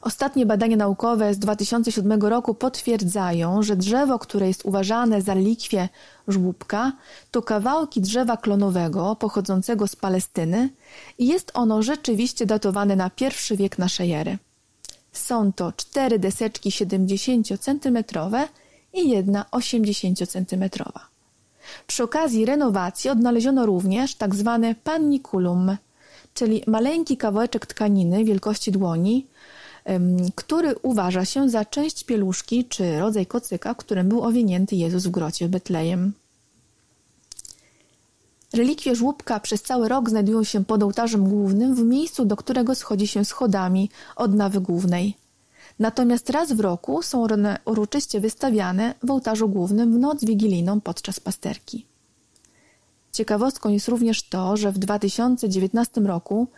Ostatnie 0.00 0.46
badania 0.46 0.76
naukowe 0.76 1.34
z 1.34 1.38
2007 1.38 2.22
roku 2.22 2.54
potwierdzają, 2.54 3.62
że 3.62 3.76
drzewo, 3.76 4.18
które 4.18 4.48
jest 4.48 4.64
uważane 4.64 5.22
za 5.22 5.34
relikwię 5.34 5.88
żłóbka, 6.28 6.92
to 7.30 7.42
kawałki 7.42 8.00
drzewa 8.00 8.36
klonowego 8.36 9.16
pochodzącego 9.16 9.86
z 9.86 9.96
Palestyny 9.96 10.68
i 11.18 11.26
jest 11.26 11.50
ono 11.54 11.82
rzeczywiście 11.82 12.46
datowane 12.46 12.96
na 12.96 13.10
pierwszy 13.10 13.56
wiek 13.56 13.78
naszej 13.78 14.12
ery. 14.12 14.38
Są 15.12 15.52
to 15.52 15.72
cztery 15.72 16.18
deseczki 16.18 16.70
70-centymetrowe 16.70 18.48
i 18.94 19.10
jedna 19.10 19.44
80-centymetrowa. 19.52 21.00
Przy 21.86 22.02
okazji 22.02 22.44
renowacji 22.44 23.10
odnaleziono 23.10 23.66
również 23.66 24.14
tak 24.14 24.34
zwane 24.34 24.74
panniculum, 24.74 25.76
czyli 26.34 26.62
maleńki 26.66 27.16
kawałeczek 27.16 27.66
tkaniny 27.66 28.24
wielkości 28.24 28.72
dłoni, 28.72 29.26
który 30.34 30.74
uważa 30.82 31.24
się 31.24 31.48
za 31.48 31.64
część 31.64 32.04
pieluszki 32.04 32.64
czy 32.64 32.98
rodzaj 32.98 33.26
kocyka, 33.26 33.74
którym 33.74 34.08
był 34.08 34.22
owinięty 34.22 34.76
Jezus 34.76 35.06
w 35.06 35.10
grocie 35.10 35.48
w 35.48 35.50
Betlejem. 35.50 36.12
Relikwie 38.52 38.96
żłóbka 38.96 39.40
przez 39.40 39.62
cały 39.62 39.88
rok 39.88 40.10
znajdują 40.10 40.44
się 40.44 40.64
pod 40.64 40.82
ołtarzem 40.82 41.28
głównym 41.28 41.74
w 41.74 41.84
miejscu, 41.84 42.24
do 42.24 42.36
którego 42.36 42.74
schodzi 42.74 43.06
się 43.06 43.24
schodami 43.24 43.90
od 44.16 44.34
nawy 44.34 44.60
głównej. 44.60 45.16
Natomiast 45.78 46.30
raz 46.30 46.52
w 46.52 46.60
roku 46.60 47.02
są 47.02 47.24
one 47.24 47.58
uroczyście 47.64 48.20
wystawiane 48.20 48.94
w 49.02 49.10
ołtarzu 49.10 49.48
głównym 49.48 49.92
w 49.92 49.98
noc 49.98 50.24
wigilijną 50.24 50.80
podczas 50.80 51.20
pasterki. 51.20 51.86
Ciekawostką 53.12 53.68
jest 53.68 53.88
również 53.88 54.22
to, 54.22 54.56
że 54.56 54.72
w 54.72 54.78
2019 54.78 56.00
roku 56.00 56.48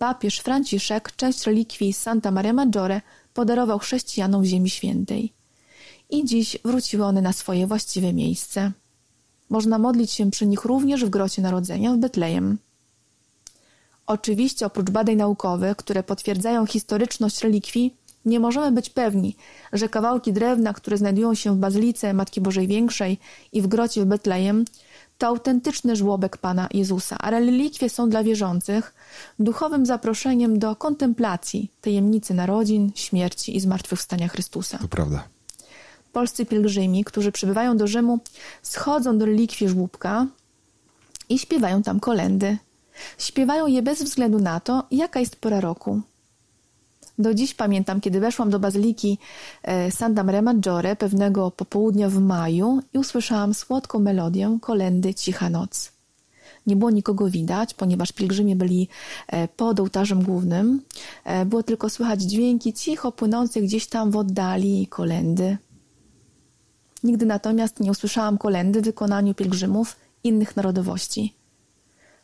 papież 0.00 0.38
Franciszek 0.38 1.12
część 1.16 1.46
relikwii 1.46 1.92
Santa 1.92 2.30
Maria 2.30 2.52
Maggiore 2.52 3.00
podarował 3.34 3.78
chrześcijanom 3.78 4.44
Ziemi 4.44 4.70
Świętej. 4.70 5.32
I 6.10 6.24
dziś 6.24 6.58
wróciły 6.64 7.04
one 7.04 7.22
na 7.22 7.32
swoje 7.32 7.66
właściwe 7.66 8.12
miejsce. 8.12 8.72
Można 9.50 9.78
modlić 9.78 10.10
się 10.10 10.30
przy 10.30 10.46
nich 10.46 10.64
również 10.64 11.04
w 11.04 11.10
grocie 11.10 11.42
Narodzenia 11.42 11.92
w 11.92 11.98
Betlejem. 11.98 12.58
Oczywiście 14.06 14.66
oprócz 14.66 14.90
badań 14.90 15.16
naukowych, 15.16 15.76
które 15.76 16.02
potwierdzają 16.02 16.66
historyczność 16.66 17.42
relikwii, 17.42 17.96
nie 18.24 18.40
możemy 18.40 18.72
być 18.72 18.90
pewni, 18.90 19.36
że 19.72 19.88
kawałki 19.88 20.32
drewna, 20.32 20.72
które 20.72 20.96
znajdują 20.98 21.34
się 21.34 21.54
w 21.54 21.58
Bazylice 21.58 22.14
Matki 22.14 22.40
Bożej 22.40 22.66
Większej 22.66 23.18
i 23.52 23.62
w 23.62 23.66
grocie 23.66 24.02
w 24.02 24.06
Betlejem, 24.06 24.64
to 25.20 25.26
autentyczny 25.26 25.96
żłobek 25.96 26.36
Pana 26.36 26.68
Jezusa, 26.74 27.16
a 27.18 27.30
relikwie 27.30 27.90
są 27.90 28.10
dla 28.10 28.24
wierzących 28.24 28.94
duchowym 29.38 29.86
zaproszeniem 29.86 30.58
do 30.58 30.76
kontemplacji 30.76 31.70
tajemnicy 31.80 32.34
narodzin, 32.34 32.92
śmierci 32.94 33.56
i 33.56 33.60
zmartwychwstania 33.60 34.28
Chrystusa. 34.28 34.78
To 34.78 34.88
prawda. 34.88 35.24
Polscy 36.12 36.46
pielgrzymi, 36.46 37.04
którzy 37.04 37.32
przybywają 37.32 37.76
do 37.76 37.86
Rzymu, 37.86 38.18
schodzą 38.62 39.18
do 39.18 39.26
relikwii 39.26 39.68
żłóbka 39.68 40.26
i 41.28 41.38
śpiewają 41.38 41.82
tam 41.82 42.00
kolendy. 42.00 42.58
Śpiewają 43.18 43.66
je 43.66 43.82
bez 43.82 44.02
względu 44.02 44.38
na 44.38 44.60
to, 44.60 44.86
jaka 44.90 45.20
jest 45.20 45.36
pora 45.36 45.60
roku. 45.60 46.00
Do 47.20 47.34
dziś 47.34 47.54
pamiętam, 47.54 48.00
kiedy 48.00 48.20
weszłam 48.20 48.50
do 48.50 48.58
bazyliki 48.58 49.18
e, 49.62 49.90
Santa 49.90 50.24
Maria 50.24 50.42
Maggiore 50.42 50.96
pewnego 50.96 51.50
popołudnia 51.50 52.08
w 52.08 52.20
maju 52.20 52.80
i 52.94 52.98
usłyszałam 52.98 53.54
słodką 53.54 53.98
melodię 53.98 54.58
kolendy 54.60 55.14
Cicha 55.14 55.50
Noc. 55.50 55.92
Nie 56.66 56.76
było 56.76 56.90
nikogo 56.90 57.30
widać, 57.30 57.74
ponieważ 57.74 58.12
pielgrzymi 58.12 58.56
byli 58.56 58.88
e, 59.28 59.48
pod 59.48 59.80
ołtarzem 59.80 60.22
głównym. 60.22 60.82
E, 61.24 61.44
było 61.44 61.62
tylko 61.62 61.90
słychać 61.90 62.22
dźwięki 62.22 62.72
cicho 62.72 63.12
płynące 63.12 63.60
gdzieś 63.62 63.86
tam 63.86 64.10
w 64.10 64.16
oddali 64.16 64.86
kolendy. 64.86 65.56
Nigdy 67.02 67.26
natomiast 67.26 67.80
nie 67.80 67.90
usłyszałam 67.90 68.38
kolendy 68.38 68.80
w 68.80 68.84
wykonaniu 68.84 69.34
pielgrzymów 69.34 69.96
innych 70.24 70.56
narodowości. 70.56 71.34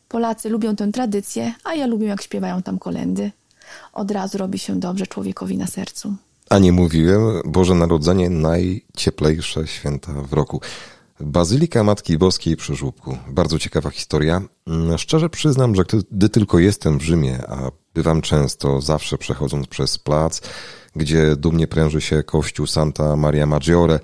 Polacy 0.07 0.49
lubią 0.49 0.75
tę 0.75 0.91
tradycję, 0.91 1.53
a 1.63 1.75
ja 1.75 1.87
lubię 1.87 2.07
jak 2.07 2.21
śpiewają 2.21 2.61
tam 2.61 2.79
kolendy 2.79 3.31
od 3.93 4.11
razu 4.11 4.37
robi 4.37 4.59
się 4.59 4.79
dobrze 4.79 5.07
człowiekowi 5.07 5.57
na 5.57 5.67
sercu. 5.67 6.15
A 6.49 6.59
nie 6.59 6.71
mówiłem, 6.71 7.21
Boże 7.45 7.75
Narodzenie 7.75 8.29
najcieplejsze 8.29 9.67
święta 9.67 10.13
w 10.13 10.33
roku. 10.33 10.61
Bazylika 11.19 11.83
Matki 11.83 12.17
Boskiej 12.17 12.57
przy 12.57 12.75
Żłóbku. 12.75 13.17
Bardzo 13.29 13.59
ciekawa 13.59 13.89
historia. 13.89 14.41
Mm, 14.67 14.97
szczerze 14.97 15.29
przyznam, 15.29 15.75
że 15.75 15.83
gdy 16.11 16.29
tylko 16.29 16.59
jestem 16.59 16.99
w 16.99 17.01
Rzymie, 17.01 17.47
a 17.47 17.71
bywam 17.93 18.21
często, 18.21 18.81
zawsze 18.81 19.17
przechodząc 19.17 19.67
przez 19.67 19.97
plac, 19.97 20.41
gdzie 20.95 21.35
dumnie 21.35 21.67
pręży 21.67 22.01
się 22.01 22.23
kościół 22.23 22.67
Santa 22.67 23.15
Maria 23.15 23.45
Maggiore, 23.45 23.99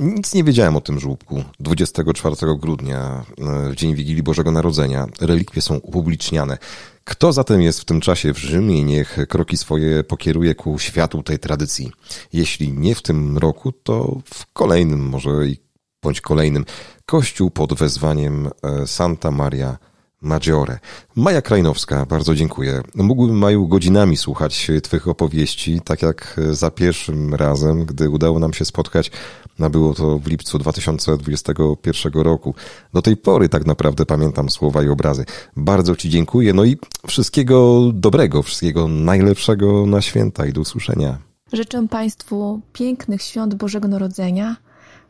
nic 0.00 0.34
nie 0.34 0.44
wiedziałem 0.44 0.76
o 0.76 0.80
tym 0.80 1.00
żłóbku. 1.00 1.44
24 1.60 2.36
grudnia, 2.58 3.24
w 3.70 3.74
dzień 3.74 3.94
Wigilii 3.94 4.22
Bożego 4.22 4.50
Narodzenia, 4.50 5.06
relikwie 5.20 5.62
są 5.62 5.76
upubliczniane. 5.76 6.58
Kto 7.04 7.32
zatem 7.32 7.62
jest 7.62 7.80
w 7.80 7.84
tym 7.84 8.00
czasie 8.00 8.34
w 8.34 8.38
Rzymie, 8.38 8.84
niech 8.84 9.18
kroki 9.28 9.56
swoje 9.56 10.04
pokieruje 10.04 10.54
ku 10.54 10.78
światu 10.78 11.22
tej 11.22 11.38
tradycji. 11.38 11.92
Jeśli 12.32 12.72
nie 12.72 12.94
w 12.94 13.02
tym 13.02 13.38
roku, 13.38 13.72
to 13.72 14.20
w 14.34 14.52
kolejnym, 14.52 15.08
może 15.08 15.30
i 15.46 15.56
bądź 16.02 16.20
kolejnym, 16.20 16.64
kościół 17.06 17.50
pod 17.50 17.74
wezwaniem 17.74 18.50
e, 18.62 18.86
Santa 18.86 19.30
Maria 19.30 19.78
Maggiore. 20.22 20.78
Maja 21.16 21.42
Krajnowska, 21.42 22.06
bardzo 22.06 22.34
dziękuję. 22.34 22.82
Mógłbym, 22.94 23.38
Maju, 23.38 23.68
godzinami 23.68 24.16
słuchać 24.16 24.70
Twych 24.82 25.08
opowieści, 25.08 25.80
tak 25.84 26.02
jak 26.02 26.40
za 26.50 26.70
pierwszym 26.70 27.34
razem, 27.34 27.84
gdy 27.84 28.10
udało 28.10 28.38
nam 28.38 28.52
się 28.52 28.64
spotkać, 28.64 29.10
a 29.60 29.68
było 29.68 29.94
to 29.94 30.18
w 30.18 30.26
lipcu 30.26 30.58
2021 30.58 32.12
roku. 32.12 32.54
Do 32.94 33.02
tej 33.02 33.16
pory 33.16 33.48
tak 33.48 33.66
naprawdę 33.66 34.06
pamiętam 34.06 34.50
słowa 34.50 34.82
i 34.82 34.88
obrazy. 34.88 35.24
Bardzo 35.56 35.96
Ci 35.96 36.10
dziękuję, 36.10 36.52
no 36.52 36.64
i 36.64 36.76
wszystkiego 37.06 37.90
dobrego, 37.94 38.42
wszystkiego 38.42 38.88
najlepszego 38.88 39.86
na 39.86 40.00
święta 40.00 40.46
i 40.46 40.52
do 40.52 40.60
usłyszenia. 40.60 41.18
Życzę 41.52 41.88
Państwu 41.88 42.60
pięknych 42.72 43.22
świąt 43.22 43.54
Bożego 43.54 43.88
Narodzenia, 43.88 44.56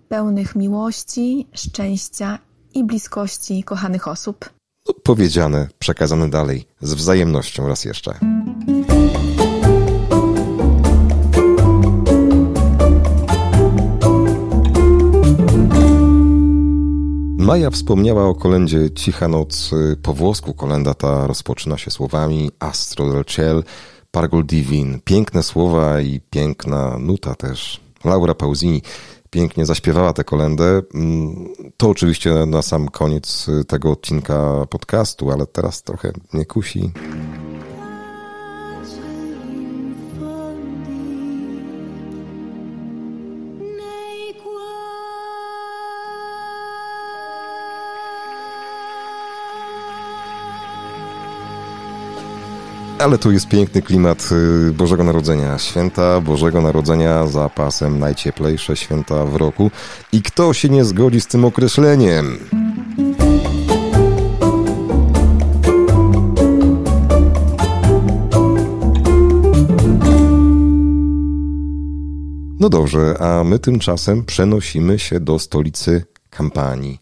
pełnych 0.08 0.56
miłości, 0.56 1.46
szczęścia 1.54 2.38
i 2.74 2.84
bliskości 2.84 3.64
kochanych 3.64 4.08
osób. 4.08 4.59
Powiedziane, 5.02 5.68
przekazane 5.78 6.30
dalej, 6.30 6.64
z 6.80 6.94
wzajemnością 6.94 7.68
raz 7.68 7.84
jeszcze. 7.84 8.18
Maja 17.38 17.70
wspomniała 17.70 18.28
o 18.28 18.34
kolędzie 18.34 18.90
Cicha 18.90 19.28
Noc 19.28 19.70
po 20.02 20.14
włosku. 20.14 20.54
Kolenda 20.54 20.94
ta 20.94 21.26
rozpoczyna 21.26 21.78
się 21.78 21.90
słowami 21.90 22.50
Astro 22.58 23.12
del 23.12 23.24
Ciel, 23.24 23.62
Pargol 24.10 24.46
Divin. 24.46 25.00
Piękne 25.04 25.42
słowa 25.42 26.00
i 26.00 26.20
piękna 26.30 26.98
nuta 26.98 27.34
też. 27.34 27.80
Laura 28.04 28.34
Pausini 28.34 28.82
pięknie 29.30 29.66
zaśpiewała 29.66 30.12
tę 30.12 30.24
kolendę. 30.24 30.82
Mm, 30.94 31.48
to 31.76 31.88
oczywiście 31.88 32.46
na 32.46 32.62
sam 32.62 32.88
koniec 32.88 33.46
tego 33.68 33.90
odcinka 33.90 34.66
podcastu, 34.70 35.30
ale 35.30 35.46
teraz 35.46 35.82
trochę 35.82 36.12
mnie 36.32 36.46
kusi. 36.46 36.92
Ale 53.00 53.18
tu 53.18 53.32
jest 53.32 53.48
piękny 53.48 53.82
klimat 53.82 54.28
y, 54.68 54.72
Bożego 54.72 55.04
Narodzenia. 55.04 55.58
Święta 55.58 56.20
Bożego 56.20 56.60
Narodzenia 56.60 57.26
za 57.26 57.48
pasem 57.48 57.98
najcieplejsze 57.98 58.76
święta 58.76 59.24
w 59.24 59.36
roku. 59.36 59.70
I 60.12 60.22
kto 60.22 60.52
się 60.52 60.68
nie 60.68 60.84
zgodzi 60.84 61.20
z 61.20 61.26
tym 61.26 61.44
określeniem? 61.44 62.38
No 72.60 72.68
dobrze, 72.68 73.14
a 73.20 73.44
my 73.44 73.58
tymczasem 73.58 74.24
przenosimy 74.24 74.98
się 74.98 75.20
do 75.20 75.38
stolicy 75.38 76.04
kampanii. 76.30 77.00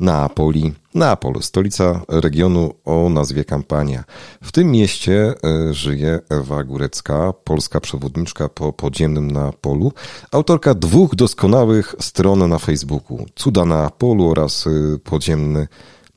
Neapoli. 0.00 0.72
Neapol, 0.94 1.42
stolica 1.42 2.00
regionu 2.08 2.74
o 2.84 3.08
nazwie 3.08 3.44
Kampania. 3.44 4.04
W 4.42 4.52
tym 4.52 4.70
mieście 4.70 5.34
e, 5.44 5.74
żyje 5.74 6.18
Ewa 6.30 6.64
Górecka, 6.64 7.32
polska 7.32 7.80
przewodniczka 7.80 8.48
po 8.48 8.72
podziemnym 8.72 9.30
Neapolu, 9.30 9.92
autorka 10.32 10.74
dwóch 10.74 11.14
doskonałych 11.14 11.94
stron 12.00 12.48
na 12.48 12.58
Facebooku. 12.58 13.26
Cuda 13.34 13.64
Neapolu 13.64 14.30
oraz 14.30 14.66
e, 14.66 14.98
podziemny 14.98 15.68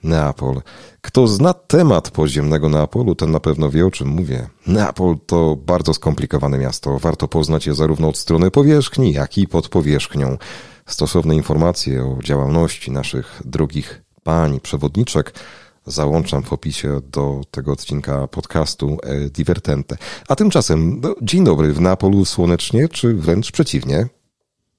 Neapol. 0.04 0.62
Kto 1.02 1.28
zna 1.28 1.54
temat 1.54 2.12
podziemnego 2.12 2.70
Neapolu, 2.70 3.16
ten 3.16 3.32
na 3.32 3.40
pewno 3.40 3.70
wie 3.70 3.86
o 3.86 3.92
czym 3.92 4.08
mówię. 4.08 4.48
Neapol 4.68 5.18
to 5.26 5.58
bardzo 5.66 5.94
skomplikowane 5.94 6.58
miasto. 6.58 7.00
Warto 7.00 7.28
poznać 7.28 7.68
je 7.68 7.74
zarówno 7.74 8.08
od 8.10 8.18
strony 8.18 8.52
powierzchni, 8.52 9.14
jak 9.14 9.38
i 9.38 9.48
pod 9.48 9.70
powierzchnią. 9.70 10.38
Stosowne 10.86 11.36
informacje 11.36 12.06
o 12.06 12.24
działalności 12.24 12.92
naszych 12.92 13.42
drogich 13.46 14.04
pań 14.24 14.60
przewodniczek 14.60 15.34
załączam 15.86 16.44
w 16.44 16.54
opisie 16.54 17.02
do 17.12 17.42
tego 17.52 17.72
odcinka 17.72 18.28
podcastu 18.28 18.98
e, 19.04 19.30
Divertente. 19.30 19.98
A 20.28 20.36
tymczasem, 20.36 21.02
no, 21.02 21.16
dzień 21.22 21.44
dobry, 21.44 21.74
w 21.74 21.82
Neapolu 21.82 22.26
słonecznie, 22.26 22.88
czy 22.88 23.14
wręcz 23.14 23.52
przeciwnie? 23.52 24.08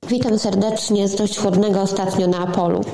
Witam 0.08 0.38
serdecznie 0.38 1.08
z 1.08 1.16
dość 1.16 1.38
chłodnego 1.38 1.82
ostatnio 1.82 2.26
Neapolu. 2.26 2.84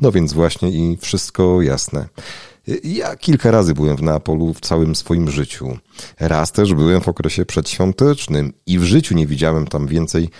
No 0.00 0.12
więc 0.12 0.32
właśnie 0.32 0.70
i 0.70 0.96
wszystko 0.96 1.62
jasne. 1.62 2.08
Ja 2.84 3.16
kilka 3.16 3.50
razy 3.50 3.74
byłem 3.74 3.96
w 3.96 4.02
Neapolu 4.02 4.54
w 4.54 4.60
całym 4.60 4.96
swoim 4.96 5.30
życiu. 5.30 5.78
Raz 6.20 6.52
też 6.52 6.74
byłem 6.74 7.00
w 7.00 7.08
okresie 7.08 7.44
przedświątecznym 7.44 8.52
i 8.66 8.78
w 8.78 8.84
życiu 8.84 9.14
nie 9.14 9.26
widziałem 9.26 9.66
tam 9.66 9.86
więcej 9.86 10.30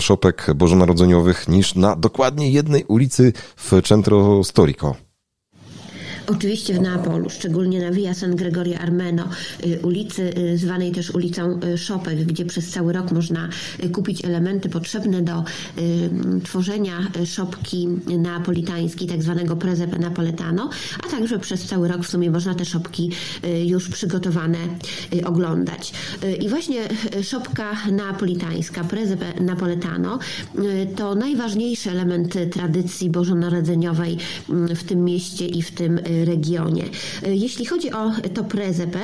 szopek 0.00 0.46
bożonarodzeniowych 0.54 1.48
niż 1.48 1.74
na 1.74 1.96
dokładnie 1.96 2.50
jednej 2.50 2.84
ulicy 2.84 3.32
w 3.56 3.82
Centro 3.82 4.44
Storico. 4.44 4.96
Oczywiście 6.26 6.74
w 6.74 6.80
Neapolu, 6.80 7.30
szczególnie 7.30 7.80
na 7.80 7.90
Via 7.90 8.14
San 8.14 8.36
Gregorio 8.36 8.78
Armeno, 8.78 9.28
y, 9.66 9.80
ulicy 9.82 10.34
y, 10.38 10.58
zwanej 10.58 10.92
też 10.92 11.10
ulicą 11.10 11.60
y, 11.74 11.78
Szopek, 11.78 12.24
gdzie 12.24 12.44
przez 12.44 12.70
cały 12.70 12.92
rok 12.92 13.12
można 13.12 13.48
kupić 13.92 14.24
elementy 14.24 14.68
potrzebne 14.68 15.22
do 15.22 15.44
tworzenia 16.44 16.98
szopki 17.26 17.88
neapolitańskiej, 18.06 19.08
tak 19.08 19.22
zwanego 19.22 19.56
presepe 19.56 19.98
napoletano, 19.98 20.70
a 21.06 21.10
także 21.10 21.38
przez 21.38 21.66
cały 21.66 21.88
rok 21.88 22.02
w 22.02 22.08
sumie 22.08 22.30
można 22.30 22.54
te 22.54 22.64
szopki 22.64 23.10
już 23.64 23.88
przygotowane 23.88 24.58
oglądać. 25.24 25.92
I 26.40 26.48
właśnie 26.48 26.88
szopka 27.22 27.76
neapolitańska, 27.90 28.84
presepe 28.84 29.40
napoletano, 29.40 30.18
to 30.96 31.14
najważniejszy 31.14 31.90
element 31.90 32.34
tradycji 32.52 33.10
bożonarodzeniowej 33.10 34.18
w 34.48 34.84
tym 34.84 35.04
mieście 35.04 35.46
i 35.46 35.62
w 35.62 35.70
tym 35.70 36.00
regionie. 36.24 36.84
Jeśli 37.26 37.66
chodzi 37.66 37.92
o 37.92 38.12
to 38.34 38.44
prezepę, 38.44 39.00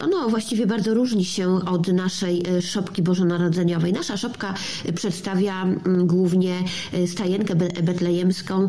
ono 0.00 0.28
właściwie 0.28 0.66
bardzo 0.66 0.94
różni 0.94 1.24
się 1.24 1.64
od 1.64 1.88
naszej 1.88 2.42
szopki 2.60 3.02
bożonarodzeniowej. 3.02 3.92
Nasza 3.92 4.16
szopka 4.16 4.54
przedstawia 4.94 5.62
mm, 5.62 6.06
głównie 6.06 6.54
stajenkę 7.06 7.54
betlejemską, 7.82 8.68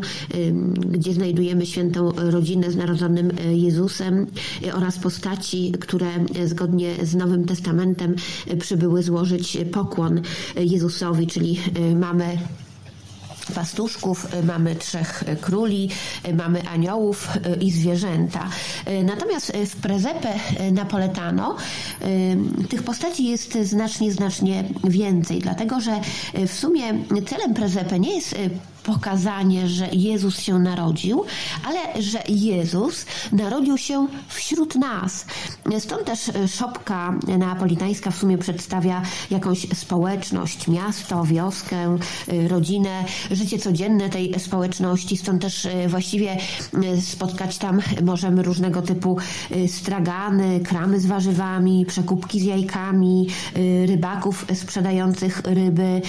gdzie 0.90 1.12
znajdujemy 1.12 1.66
świętą 1.66 2.12
rodzinę 2.16 2.70
z 2.70 2.76
narodzonym 2.76 3.30
Jezusem 3.52 4.26
oraz 4.74 4.98
postaci, 4.98 5.72
które 5.80 6.10
zgodnie 6.46 6.94
z 7.02 7.14
Nowym 7.14 7.44
Testamentem 7.44 7.77
przybyły 8.60 9.02
złożyć 9.02 9.58
pokłon 9.72 10.22
Jezusowi, 10.56 11.26
czyli 11.26 11.60
mamy 11.96 12.38
pastuszków, 13.54 14.26
mamy 14.44 14.76
trzech 14.76 15.24
króli, 15.40 15.90
mamy 16.34 16.68
aniołów 16.68 17.28
i 17.60 17.70
zwierzęta. 17.70 18.48
Natomiast 19.04 19.52
w 19.66 19.76
prezepę 19.76 20.28
napoletano 20.72 21.56
tych 22.68 22.82
postaci 22.82 23.24
jest 23.24 23.58
znacznie, 23.62 24.12
znacznie 24.12 24.64
więcej, 24.84 25.38
dlatego 25.38 25.80
że 25.80 26.00
w 26.46 26.52
sumie 26.52 26.82
celem 27.26 27.54
prezepy 27.54 28.00
nie 28.00 28.14
jest 28.14 28.34
pokazanie, 28.88 29.68
że 29.68 29.88
Jezus 29.92 30.40
się 30.40 30.58
narodził, 30.58 31.24
ale 31.64 32.02
że 32.02 32.22
Jezus 32.28 33.06
narodził 33.32 33.78
się 33.78 34.06
wśród 34.28 34.74
nas. 34.74 35.26
Stąd 35.78 36.04
też 36.04 36.28
e, 36.28 36.48
szopka 36.48 37.14
neapolitańska 37.38 38.10
w 38.10 38.16
sumie 38.16 38.38
przedstawia 38.38 39.02
jakąś 39.30 39.66
społeczność, 39.74 40.68
miasto, 40.68 41.24
wioskę, 41.24 41.76
e, 42.28 42.48
rodzinę, 42.48 43.04
życie 43.30 43.58
codzienne 43.58 44.08
tej 44.08 44.40
społeczności. 44.40 45.16
Stąd 45.16 45.42
też 45.42 45.66
e, 45.66 45.88
właściwie 45.88 46.36
spotkać 47.00 47.58
tam 47.58 47.80
możemy 48.04 48.42
różnego 48.42 48.82
typu 48.82 49.16
stragany, 49.66 50.60
kramy 50.60 51.00
z 51.00 51.06
warzywami, 51.06 51.86
przekupki 51.86 52.40
z 52.40 52.44
jajkami, 52.44 53.26
rybaków 53.86 54.46
sprzedających 54.54 55.42
ryby, 55.44 56.02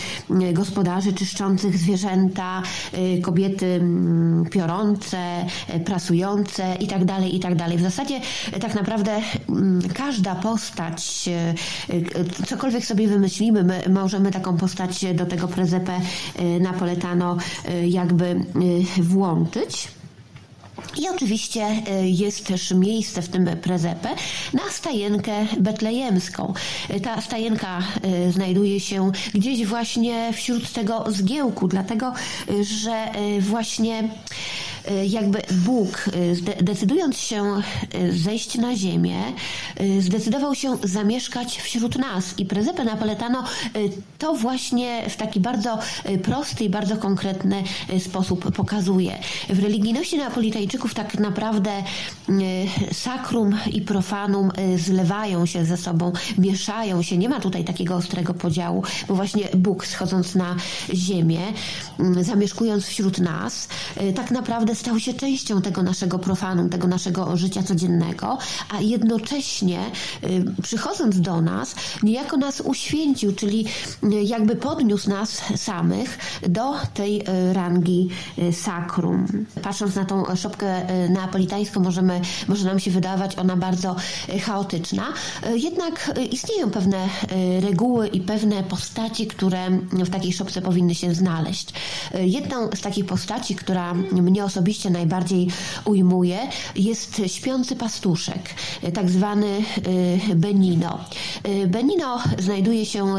gospodarzy 0.53 1.13
czyszczących 1.13 1.77
zwierzęta, 1.77 2.61
kobiety 3.21 3.65
mm, 3.65 4.45
piorące, 4.45 5.45
y, 5.75 5.79
prasujące 5.79 6.75
itd., 6.79 7.05
tak 7.05 7.33
itd. 7.33 7.55
Tak 7.55 7.77
w 7.77 7.81
zasadzie 7.81 8.21
y, 8.57 8.59
tak 8.59 8.75
naprawdę 8.75 9.21
mm, 9.49 9.81
każda 9.93 10.35
postać, 10.35 11.29
cokolwiek 12.45 12.85
sobie 12.85 13.07
wymyślimy, 13.07 13.63
my 13.63 13.83
możemy 13.89 14.31
taką 14.31 14.57
postać 14.57 15.05
do 15.15 15.25
tego 15.25 15.47
prezepę 15.47 15.99
napoletano 16.59 17.37
jakby 17.87 18.45
włączyć. 18.97 19.98
I 20.97 21.09
oczywiście 21.09 21.61
e, 21.61 22.09
jest 22.09 22.45
też 22.45 22.71
miejsce 22.71 23.21
w 23.21 23.29
tym 23.29 23.45
prezepę 23.45 24.09
na 24.53 24.69
stajenkę 24.71 25.45
betlejemską. 25.59 26.53
Ta 27.03 27.21
stajenka 27.21 27.79
e, 27.79 28.31
znajduje 28.31 28.79
się 28.79 29.11
gdzieś 29.33 29.65
właśnie 29.65 30.33
wśród 30.33 30.71
tego 30.71 31.05
zgiełku, 31.07 31.67
dlatego 31.67 32.13
że 32.61 33.07
właśnie 33.39 34.09
jakby 35.09 35.41
Bóg, 35.51 36.09
decydując 36.61 37.17
się 37.17 37.61
zejść 38.11 38.55
na 38.55 38.75
ziemię, 38.75 39.17
zdecydował 39.99 40.55
się 40.55 40.77
zamieszkać 40.83 41.61
wśród 41.61 41.97
nas. 41.97 42.33
I 42.37 42.45
prezepę 42.45 42.83
Napoletano 42.83 43.43
to 44.17 44.33
właśnie 44.33 45.09
w 45.09 45.15
taki 45.15 45.39
bardzo 45.39 45.79
prosty 46.23 46.63
i 46.63 46.69
bardzo 46.69 46.97
konkretny 46.97 47.63
sposób 47.99 48.51
pokazuje. 48.51 49.17
W 49.49 49.63
religijności 49.63 50.17
Napolitańczyków 50.17 50.78
tak 50.93 51.19
naprawdę 51.19 51.71
sakrum 52.91 53.57
i 53.71 53.81
profanum 53.81 54.51
zlewają 54.77 55.45
się 55.45 55.65
ze 55.65 55.77
sobą, 55.77 56.11
mieszają 56.37 57.01
się. 57.01 57.17
Nie 57.17 57.29
ma 57.29 57.39
tutaj 57.39 57.63
takiego 57.63 57.95
ostrego 57.95 58.33
podziału, 58.33 58.83
bo 59.07 59.15
właśnie 59.15 59.47
Bóg 59.57 59.85
schodząc 59.85 60.35
na 60.35 60.55
ziemię, 60.93 61.39
mm, 61.99 62.23
zamieszkując 62.23 62.85
wśród 62.85 63.19
nas, 63.19 63.67
y, 64.01 64.13
tak 64.13 64.31
naprawdę 64.31 64.75
stał 64.75 64.99
się 64.99 65.13
częścią 65.13 65.61
tego 65.61 65.83
naszego 65.83 66.19
profanum, 66.19 66.69
tego 66.69 66.87
naszego 66.87 67.37
życia 67.37 67.63
codziennego, 67.63 68.37
a 68.69 68.81
jednocześnie 68.81 69.79
y, 70.23 70.61
przychodząc 70.61 71.21
do 71.21 71.41
nas, 71.41 71.75
niejako 72.03 72.37
nas 72.37 72.61
uświęcił, 72.61 73.35
czyli 73.35 73.65
y, 74.03 74.23
jakby 74.23 74.55
podniósł 74.55 75.09
nas 75.09 75.41
samych 75.55 76.17
do 76.47 76.73
tej 76.93 77.23
rangi 77.53 78.09
sakrum. 78.51 79.45
Patrząc 79.61 79.95
na 79.95 80.05
tą 80.05 80.35
szopkę 80.35 80.68
neapolitańską, 81.09 81.79
możemy, 81.79 82.21
może 82.47 82.65
nam 82.65 82.79
się 82.79 82.91
wydawać 82.91 83.37
ona 83.37 83.55
bardzo 83.55 83.95
chaotyczna, 84.41 85.03
jednak 85.55 86.19
istnieją 86.31 86.69
pewne 86.71 87.09
reguły 87.59 88.07
i 88.07 88.21
pewne 88.21 88.63
postaci, 88.63 89.27
które 89.27 89.69
w 89.91 90.09
takiej 90.09 90.33
szopce 90.33 90.61
powinny 90.61 90.95
się 90.95 91.15
znaleźć. 91.15 91.73
Jedną 92.19 92.69
z 92.75 92.81
takich 92.81 93.05
postaci, 93.05 93.55
która 93.55 93.93
mnie 93.93 94.45
osobiście 94.45 94.89
najbardziej 94.89 95.47
ujmuje, 95.85 96.39
jest 96.75 97.21
śpiący 97.27 97.75
pastuszek, 97.75 98.49
tak 98.93 99.09
zwany 99.09 99.47
Benino. 100.35 100.99
Benino 101.67 102.19
znajduje 102.39 102.85
się 102.85 103.15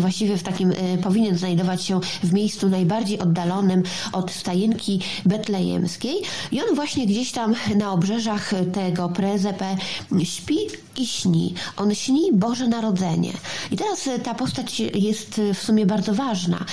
właściwie 0.00 0.36
w 0.36 0.42
takim, 0.42 0.72
powinien 1.02 1.38
znajdować 1.38 1.84
się 1.84 2.00
w 2.22 2.32
miejscu 2.32 2.68
najbardziej 2.68 3.18
oddalonym 3.18 3.82
od 4.12 4.30
stajenki 4.30 5.00
betlejemskiej 5.26 6.14
i 6.52 6.62
on 6.62 6.74
właśnie 6.74 6.85
gdzieś 6.94 7.32
tam 7.32 7.54
na 7.76 7.92
obrzeżach 7.92 8.52
tego 8.72 9.08
prezepę 9.08 9.76
śpi 10.24 10.58
i 10.96 11.06
śni. 11.06 11.54
On 11.76 11.94
śni 11.94 12.32
Boże 12.32 12.68
Narodzenie. 12.68 13.32
I 13.70 13.76
teraz 13.76 14.08
ta 14.22 14.34
postać 14.34 14.80
jest 14.80 15.40
w 15.54 15.58
sumie 15.58 15.86
bardzo 15.86 16.14
ważna. 16.14 16.64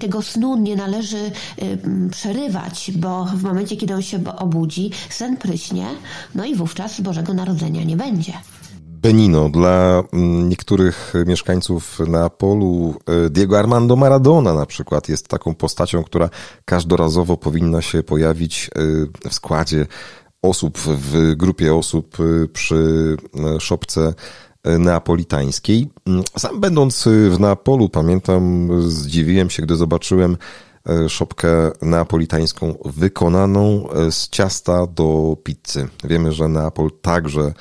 Tego 0.00 0.22
snu 0.22 0.56
nie 0.56 0.76
należy 0.76 1.30
przerywać, 2.10 2.90
bo 2.94 3.24
w 3.24 3.42
momencie, 3.42 3.76
kiedy 3.76 3.94
on 3.94 4.02
się 4.02 4.24
obudzi, 4.38 4.90
sen 5.10 5.36
pryśnie, 5.36 5.86
no 6.34 6.44
i 6.44 6.54
wówczas 6.54 7.00
Bożego 7.00 7.34
Narodzenia 7.34 7.84
nie 7.84 7.96
będzie. 7.96 8.32
Benino. 9.02 9.48
Dla 9.48 10.02
mm, 10.12 10.48
niektórych 10.48 11.12
mieszkańców 11.26 12.00
Neapolu 12.08 12.94
e, 13.06 13.30
Diego 13.30 13.58
Armando 13.58 13.96
Maradona 13.96 14.54
na 14.54 14.66
przykład 14.66 15.08
jest 15.08 15.28
taką 15.28 15.54
postacią, 15.54 16.04
która 16.04 16.30
każdorazowo 16.64 17.36
powinna 17.36 17.82
się 17.82 18.02
pojawić 18.02 18.70
e, 19.24 19.28
w 19.30 19.34
składzie 19.34 19.86
osób, 20.42 20.78
w 20.78 21.34
grupie 21.34 21.74
osób 21.74 22.16
e, 22.20 22.48
przy 22.48 23.16
szopce 23.58 24.14
neapolitańskiej. 24.64 25.90
Mm, 26.06 26.22
sam 26.38 26.60
będąc 26.60 27.08
w 27.30 27.40
Neapolu, 27.40 27.88
pamiętam, 27.88 28.68
zdziwiłem 28.90 29.50
się, 29.50 29.62
gdy 29.62 29.76
zobaczyłem 29.76 30.36
szopkę 31.08 31.70
neapolitańską 31.82 32.74
wykonaną 32.84 33.88
z 34.10 34.28
ciasta 34.28 34.86
do 34.86 35.36
pizzy. 35.44 35.88
Wiemy, 36.04 36.32
że 36.32 36.48
Neapol 36.48 36.90
także 37.02 37.52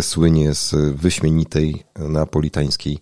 słynie 0.00 0.54
z 0.54 0.74
wyśmienitej 0.94 1.82
neapolitańskiej 1.98 2.98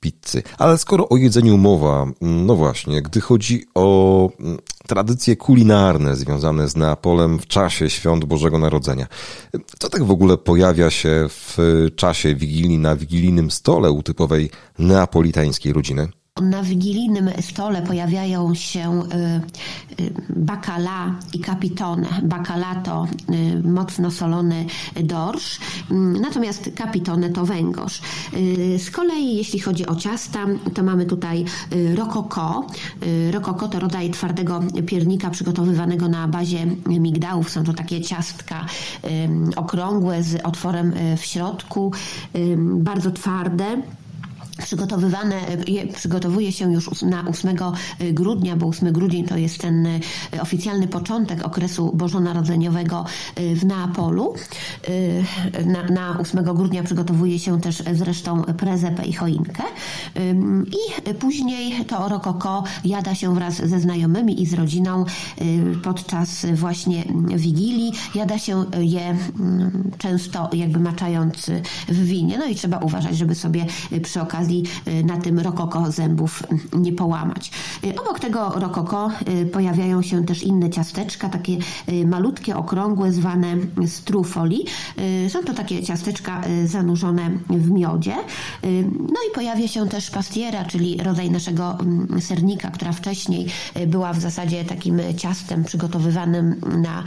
pizzy. 0.00 0.42
Ale 0.58 0.78
skoro 0.78 1.08
o 1.08 1.16
jedzeniu 1.16 1.58
mowa, 1.58 2.02
mm, 2.02 2.46
no 2.46 2.56
właśnie, 2.56 3.02
gdy 3.02 3.20
chodzi 3.20 3.64
o 3.74 4.30
mm, 4.40 4.58
tradycje 4.86 5.36
kulinarne 5.36 6.16
związane 6.16 6.68
z 6.68 6.76
Neapolem 6.76 7.38
w 7.38 7.46
czasie 7.46 7.90
świąt 7.90 8.24
Bożego 8.24 8.58
Narodzenia, 8.58 9.06
co 9.78 9.88
tak 9.88 10.04
w 10.04 10.10
ogóle 10.10 10.36
pojawia 10.36 10.90
się 10.90 11.26
w 11.28 11.86
czasie 11.96 12.34
Wigilii 12.34 12.78
na 12.78 12.96
wigilijnym 12.96 13.50
stole 13.50 13.90
u 13.90 14.02
typowej 14.02 14.50
neapolitańskiej 14.78 15.72
rodziny? 15.72 16.08
Na 16.36 16.62
wigilijnym 16.62 17.30
stole 17.40 17.82
pojawiają 17.82 18.54
się 18.54 19.02
y, 19.02 20.02
y, 20.02 20.12
bakala 20.28 21.14
i 21.34 21.40
capitone. 21.40 22.08
Bakala 22.22 22.74
to 22.74 23.06
y, 23.30 23.68
mocno 23.68 24.10
solony 24.10 24.66
dorsz, 25.02 25.58
mm, 25.90 26.20
natomiast 26.20 26.70
capitone 26.74 27.30
to 27.30 27.46
węgorz. 27.46 28.00
Z 28.78 28.90
kolei 28.90 29.36
jeśli 29.36 29.60
chodzi 29.60 29.86
o 29.86 29.96
ciasta, 29.96 30.46
to 30.74 30.82
mamy 30.82 31.06
tutaj 31.06 31.44
rokoko. 31.94 32.66
Rokoko 33.30 33.68
to 33.68 33.80
rodzaj 33.80 34.10
twardego 34.10 34.60
piernika 34.86 35.30
przygotowywanego 35.30 36.08
na 36.08 36.28
bazie 36.28 36.66
migdałów. 36.86 37.50
Są 37.50 37.64
to 37.64 37.72
takie 37.72 38.00
ciastka 38.00 38.66
okrągłe 39.56 40.22
z 40.22 40.40
otworem 40.44 40.92
w 41.16 41.24
środku, 41.24 41.92
bardzo 42.58 43.10
twarde 43.10 43.82
przygotowywane, 44.62 45.36
przygotowuje 45.94 46.52
się 46.52 46.72
już 46.72 47.02
na 47.02 47.24
8 47.28 47.56
grudnia, 48.12 48.56
bo 48.56 48.66
8 48.66 48.92
grudzień 48.92 49.24
to 49.24 49.36
jest 49.36 49.58
ten 49.58 49.86
e, 49.86 50.00
oficjalny 50.40 50.88
początek 50.88 51.46
okresu 51.46 51.90
bożonarodzeniowego 51.94 53.04
e, 53.34 53.54
w 53.54 53.64
Neapolu. 53.64 54.34
E, 55.54 55.64
na, 55.64 55.84
na 55.84 56.18
8 56.18 56.44
grudnia 56.44 56.82
przygotowuje 56.82 57.38
się 57.38 57.60
też 57.60 57.82
zresztą 57.92 58.42
prezepę 58.42 59.04
i 59.04 59.12
choinkę. 59.12 59.62
I 60.66 61.14
później 61.14 61.84
to 61.84 62.08
rokoko 62.08 62.64
jada 62.84 63.14
się 63.14 63.34
wraz 63.34 63.54
ze 63.54 63.80
znajomymi 63.80 64.42
i 64.42 64.46
z 64.46 64.54
rodziną 64.54 65.04
podczas 65.82 66.46
właśnie 66.54 67.04
Wigilii. 67.36 67.92
Jada 68.14 68.38
się 68.38 68.64
je 68.80 69.16
mm, 69.40 69.90
często 69.98 70.50
jakby 70.52 70.80
maczając 70.80 71.50
w 71.88 72.04
winie. 72.04 72.38
No 72.38 72.46
i 72.46 72.54
trzeba 72.54 72.78
uważać, 72.78 73.16
żeby 73.16 73.34
sobie 73.34 73.66
przy 74.02 74.20
okazji 74.20 74.49
okazji 74.50 74.64
y, 74.88 75.04
na 75.04 75.16
tym 75.16 75.38
rokoko 75.38 75.92
zębów 75.92 76.42
nie 76.72 76.92
połamać. 76.92 77.50
Y, 77.84 78.00
obok 78.00 78.20
tego 78.20 78.52
rokoko 78.54 79.10
y, 79.42 79.46
pojawiają 79.46 80.02
się 80.02 80.24
też 80.24 80.42
inne 80.42 80.70
ciasteczka, 80.70 81.28
takie 81.28 81.56
malutkie, 82.06 82.56
okrągłe, 82.56 83.12
zwane 83.12 83.56
strufoli. 83.86 84.64
Są 85.28 85.42
to 85.44 85.54
takie 85.54 85.82
ciasteczka 85.82 86.42
zanurzone 86.64 87.30
w 87.50 87.70
miodzie. 87.70 88.14
No 88.98 89.20
i 89.30 89.34
pojawia 89.34 89.68
się 89.68 89.88
też 89.88 90.10
pastiera, 90.10 90.64
czyli 90.64 90.96
rodzaj 91.02 91.30
naszego 91.30 91.78
mm, 91.80 92.20
sernika, 92.20 92.70
która 92.70 92.92
wcześniej 92.92 93.46
była 93.86 94.12
w 94.12 94.20
zasadzie 94.20 94.64
takim 94.64 95.00
ciastem 95.16 95.64
przygotowywanym 95.64 96.60
na 96.82 97.04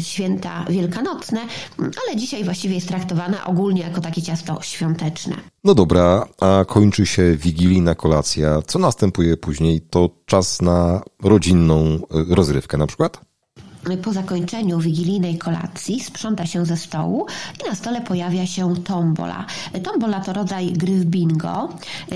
święta 0.00 0.64
wielkanocne, 0.70 1.40
ale 1.78 2.16
dzisiaj 2.16 2.44
właściwie 2.44 2.74
jest 2.74 2.88
traktowana 2.88 3.44
ogólnie 3.44 3.82
jako 3.82 4.00
takie 4.00 4.22
ciasto 4.22 4.62
świąteczne. 4.62 5.53
No 5.64 5.74
dobra, 5.74 6.26
a 6.40 6.64
kończy 6.64 7.06
się 7.06 7.36
wigilijna 7.36 7.94
kolacja. 7.94 8.62
Co 8.66 8.78
następuje 8.78 9.36
później? 9.36 9.80
To 9.80 10.10
czas 10.26 10.62
na 10.62 11.02
rodzinną 11.22 11.94
y, 11.94 12.00
rozrywkę 12.34 12.76
na 12.76 12.86
przykład? 12.86 13.20
Po 14.02 14.12
zakończeniu 14.12 14.80
wigilijnej 14.80 15.38
kolacji 15.38 16.00
sprząta 16.00 16.46
się 16.46 16.66
ze 16.66 16.76
stołu 16.76 17.26
i 17.64 17.68
na 17.68 17.74
stole 17.74 18.00
pojawia 18.00 18.46
się 18.46 18.74
tombola. 18.84 19.46
Tombola 19.82 20.20
to 20.20 20.32
rodzaj 20.32 20.72
gry 20.72 20.94
w 20.94 21.04
bingo, 21.04 21.68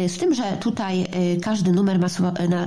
z 0.08 0.18
tym, 0.18 0.34
że 0.34 0.42
tutaj 0.60 1.02
y, 1.02 1.40
każdy 1.40 1.72
numer 1.72 1.98
ma, 1.98 2.08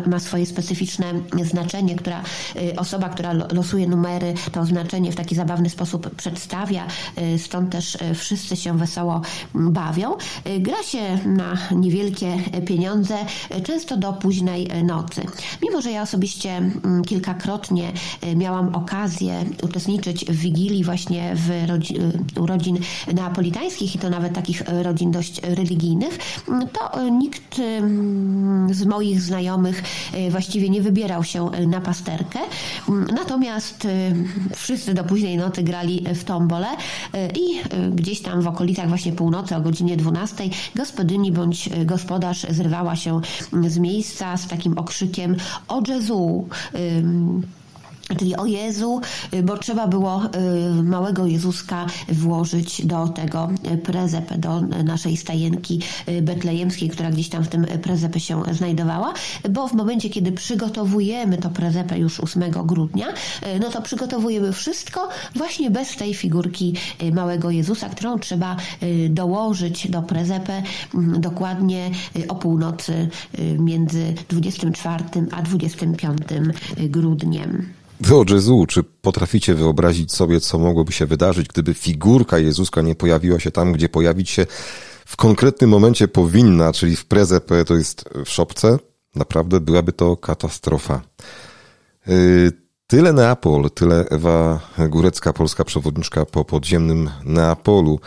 ma 0.08 0.20
swoje 0.20 0.46
specyficzne 0.46 1.14
znaczenie, 1.44 1.96
która 1.96 2.24
y, 2.56 2.76
osoba, 2.76 3.10
która 3.10 3.34
losuje 3.34 3.88
numery, 3.88 4.34
to 4.52 4.66
znaczenie 4.66 5.12
w 5.12 5.16
taki 5.16 5.36
zabawny 5.36 5.70
sposób 5.70 6.16
przedstawia, 6.16 6.88
y, 7.36 7.40
stąd 7.40 7.70
też 7.70 7.98
wszyscy 8.16 8.56
się 8.56 8.78
wesoło 8.78 9.22
bawią. 9.54 10.16
Gra 10.60 10.84
się 10.84 11.20
na 11.26 11.58
niewielkie 11.72 12.38
pieniądze, 12.66 13.16
często 13.64 13.98
do 13.98 14.14
późnej 14.14 14.68
nocy. 14.84 15.22
Mimo, 15.64 15.82
że 15.82 15.92
ja 15.92 16.02
osobiście 16.02 16.58
mm, 16.58 17.04
kilkakrotnie 17.04 17.92
miałam 18.36 18.76
okazję 18.76 18.91
okazję 18.92 19.46
uczestniczyć 19.64 20.26
w 20.26 20.36
Wigilii 20.36 20.84
właśnie 20.84 21.36
w 21.36 21.50
rodzi- 21.68 22.00
urodzin 22.40 22.80
neapolitańskich 23.14 23.96
i 23.96 24.00
to 24.00 24.10
nawet 24.10 24.34
takich 24.34 24.64
rodzin 24.84 25.12
dość 25.12 25.42
religijnych, 25.44 26.18
to 26.74 27.10
nikt 27.10 27.60
mm, 27.60 28.74
z 28.74 28.86
moich 28.86 29.22
znajomych 29.22 29.84
e, 30.14 30.32
właściwie 30.32 30.70
nie 30.70 30.82
wybierał 30.82 31.24
się 31.24 31.52
na 31.68 31.82
pasterkę. 31.82 32.40
Natomiast 33.14 33.86
e, 33.86 33.90
wszyscy 34.56 34.94
do 34.94 35.04
późnej 35.04 35.38
nocy 35.38 35.64
grali 35.64 36.06
w 36.16 36.24
tombole 36.24 36.68
e, 37.14 37.28
i 37.28 37.62
gdzieś 37.96 38.22
tam 38.22 38.42
w 38.42 38.48
okolicach 38.48 38.90
właśnie 38.90 39.12
północy 39.12 39.56
o 39.56 39.62
godzinie 39.62 39.98
12 39.98 40.44
gospodyni 40.76 41.32
bądź 41.32 41.70
gospodarz 41.86 42.46
zrywała 42.50 42.96
się 42.96 43.22
z 43.68 43.78
miejsca 43.78 44.38
z 44.38 44.48
takim 44.48 44.78
okrzykiem 44.78 45.36
o 45.68 45.82
Jezu 45.88 46.48
Czyli 48.20 48.36
o 48.36 48.46
Jezu, 48.46 49.02
bo 49.44 49.58
trzeba 49.58 49.88
było 49.88 50.22
małego 50.84 51.26
Jezuska 51.26 51.86
włożyć 52.10 52.86
do 52.86 53.08
tego 53.08 53.50
prezepy, 53.84 54.38
do 54.38 54.62
naszej 54.62 55.18
stajenki 55.18 55.82
betlejemskiej, 56.22 56.90
która 56.90 57.12
gdzieś 57.12 57.30
tam 57.30 57.44
w 57.44 57.48
tym 57.48 57.66
prezepie 57.84 58.20
się 58.20 58.44
znajdowała, 58.52 59.14
bo 59.50 59.68
w 59.68 59.74
momencie, 59.74 60.10
kiedy 60.10 60.32
przygotowujemy 60.32 61.38
to 61.38 61.50
prezepę 61.50 62.00
już 62.00 62.20
8 62.20 62.44
grudnia, 62.52 63.06
no 63.62 63.70
to 63.70 63.82
przygotowujemy 63.82 64.54
wszystko 64.54 65.10
właśnie 65.36 65.72
bez 65.72 65.96
tej 65.96 66.14
figurki 66.14 66.74
małego 67.14 67.52
Jezusa, 67.52 67.90
którą 67.90 68.20
trzeba 68.20 68.58
dołożyć 69.10 69.92
do 69.92 70.02
prezepy 70.02 70.54
dokładnie 71.18 71.92
o 72.28 72.36
północy 72.36 73.10
między 73.60 74.14
24 74.30 75.04
a 75.32 75.42
25 75.42 76.02
grudniem. 76.78 77.81
O 78.10 78.26
Jezu, 78.34 78.66
czy 78.70 78.84
potraficie 78.84 79.56
wyobrazić 79.56 80.12
sobie, 80.12 80.40
co 80.40 80.60
mogłoby 80.60 80.92
się 80.92 81.06
wydarzyć, 81.06 81.48
gdyby 81.48 81.74
figurka 81.74 82.40
Jezuska 82.40 82.82
nie 82.82 82.96
pojawiła 82.96 83.40
się 83.40 83.52
tam, 83.52 83.74
gdzie 83.74 83.90
pojawić 83.90 84.30
się 84.30 84.46
w 85.06 85.16
konkretnym 85.16 85.70
momencie 85.70 86.08
powinna, 86.08 86.74
czyli 86.74 86.96
w 86.96 87.06
prezepę, 87.06 87.66
to 87.66 87.76
jest 87.76 88.10
w 88.26 88.30
szopce? 88.30 88.78
Naprawdę 89.16 89.60
byłaby 89.60 89.94
to 89.94 90.18
katastrofa. 90.18 91.02
Y, 92.08 92.52
tyle 92.88 93.14
Neapol, 93.14 93.72
tyle 93.72 94.06
Ewa 94.10 94.60
Górecka, 94.90 95.34
polska 95.34 95.64
przewodniczka 95.64 96.26
po 96.26 96.46
podziemnym 96.46 97.10
Neapolu. 97.24 98.00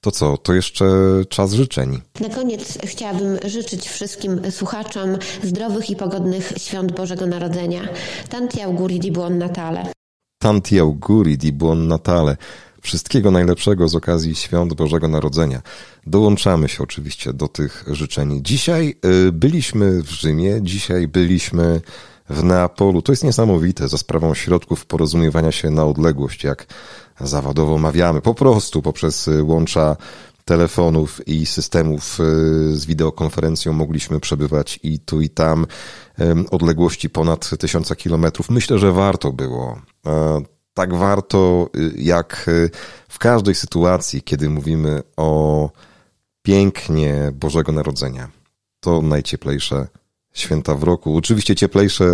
To 0.00 0.10
co, 0.10 0.36
to 0.36 0.54
jeszcze 0.54 0.86
czas 1.28 1.52
życzeń. 1.52 2.00
Na 2.20 2.28
koniec 2.28 2.78
chciałabym 2.84 3.38
życzyć 3.44 3.88
wszystkim 3.88 4.40
słuchaczom 4.50 5.16
zdrowych 5.42 5.90
i 5.90 5.96
pogodnych 5.96 6.52
świąt 6.56 6.92
Bożego 6.92 7.26
Narodzenia. 7.26 7.88
Tanti 8.28 8.60
auguri 8.62 9.00
di 9.00 9.12
buon 9.12 9.38
Natale. 9.38 9.92
Tanti 10.42 10.80
auguri 10.80 11.38
di 11.38 11.52
buon 11.52 11.88
Natale. 11.88 12.36
Wszystkiego 12.82 13.30
najlepszego 13.30 13.88
z 13.88 13.94
okazji 13.94 14.34
świąt 14.34 14.74
Bożego 14.74 15.08
Narodzenia. 15.08 15.62
Dołączamy 16.06 16.68
się 16.68 16.82
oczywiście 16.82 17.32
do 17.32 17.48
tych 17.48 17.84
życzeń. 17.86 18.40
Dzisiaj 18.42 18.96
y, 19.28 19.32
byliśmy 19.32 20.02
w 20.02 20.10
Rzymie, 20.10 20.58
dzisiaj 20.62 21.08
byliśmy 21.08 21.80
w 22.30 22.44
Neapolu. 22.44 23.02
To 23.02 23.12
jest 23.12 23.24
niesamowite 23.24 23.88
za 23.88 23.98
sprawą 23.98 24.34
środków 24.34 24.86
porozumiewania 24.86 25.52
się 25.52 25.70
na 25.70 25.84
odległość, 25.84 26.44
jak 26.44 26.66
zawodowo 27.20 27.78
mawiamy, 27.78 28.20
po 28.20 28.34
prostu 28.34 28.82
poprzez 28.82 29.28
y, 29.28 29.42
łącza 29.42 29.96
telefonów 30.44 31.28
i 31.28 31.46
systemów 31.46 32.20
y, 32.20 32.76
z 32.76 32.86
wideokonferencją 32.86 33.72
mogliśmy 33.72 34.20
przebywać 34.20 34.80
i 34.82 34.98
tu 34.98 35.20
i 35.20 35.28
tam 35.28 35.66
odległości 36.50 37.10
ponad 37.10 37.50
tysiąca 37.58 37.94
kilometrów. 37.96 38.50
Myślę, 38.50 38.78
że 38.78 38.92
warto 38.92 39.32
było. 39.32 39.80
E, 40.06 40.40
tak 40.74 40.94
warto, 40.94 41.70
y, 41.76 41.92
jak 41.96 42.50
w 43.08 43.18
każdej 43.18 43.54
sytuacji, 43.54 44.22
kiedy 44.22 44.50
mówimy 44.50 45.02
o 45.16 45.70
pięknie 46.42 47.32
Bożego 47.34 47.72
Narodzenia. 47.72 48.28
To 48.80 49.02
najcieplejsze 49.02 49.86
święta 50.40 50.74
w 50.74 50.82
roku. 50.82 51.16
Oczywiście 51.16 51.54
cieplejsze 51.54 52.04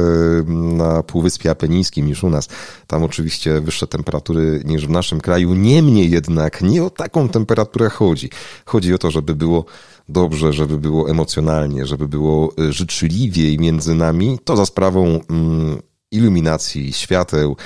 na 0.47 1.03
Półwyspie 1.03 1.51
Apenińskim 1.51 2.07
niż 2.07 2.25
u 2.25 2.31
nas. 2.31 2.49
Tam 2.87 3.03
oczywiście 3.03 3.61
wyższe 3.61 3.87
temperatury 3.87 4.63
niż 4.65 4.87
w 4.87 4.91
naszym 4.91 5.21
kraju. 5.21 5.55
Niemniej 5.55 6.11
jednak 6.11 6.63
nie 6.63 6.85
o 6.85 6.91
taką 6.91 7.29
temperaturę 7.29 7.91
chodzi. 7.91 8.31
Chodzi 8.65 8.95
o 8.95 8.99
to, 8.99 9.11
żeby 9.11 9.35
było 9.35 9.65
dobrze, 10.09 10.53
żeby 10.53 10.79
było 10.79 11.11
emocjonalnie, 11.11 11.87
żeby 11.87 12.09
było 12.09 12.53
y, 12.61 12.73
życzliwiej 12.73 13.59
między 13.59 13.95
nami. 13.95 14.39
To 14.45 14.57
za 14.57 14.67
sprawą 14.67 15.21
mm, 15.31 15.83
iluminacji, 16.11 16.93
świateł, 16.93 17.57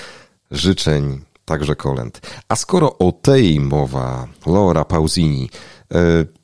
życzeń, 0.50 1.20
także 1.44 1.76
kolęd. 1.76 2.20
A 2.48 2.56
skoro 2.56 2.98
o 2.98 3.12
tej 3.12 3.60
mowa, 3.60 4.28
Laura 4.46 4.84
Pausini, 4.84 5.50
y, 5.94 6.37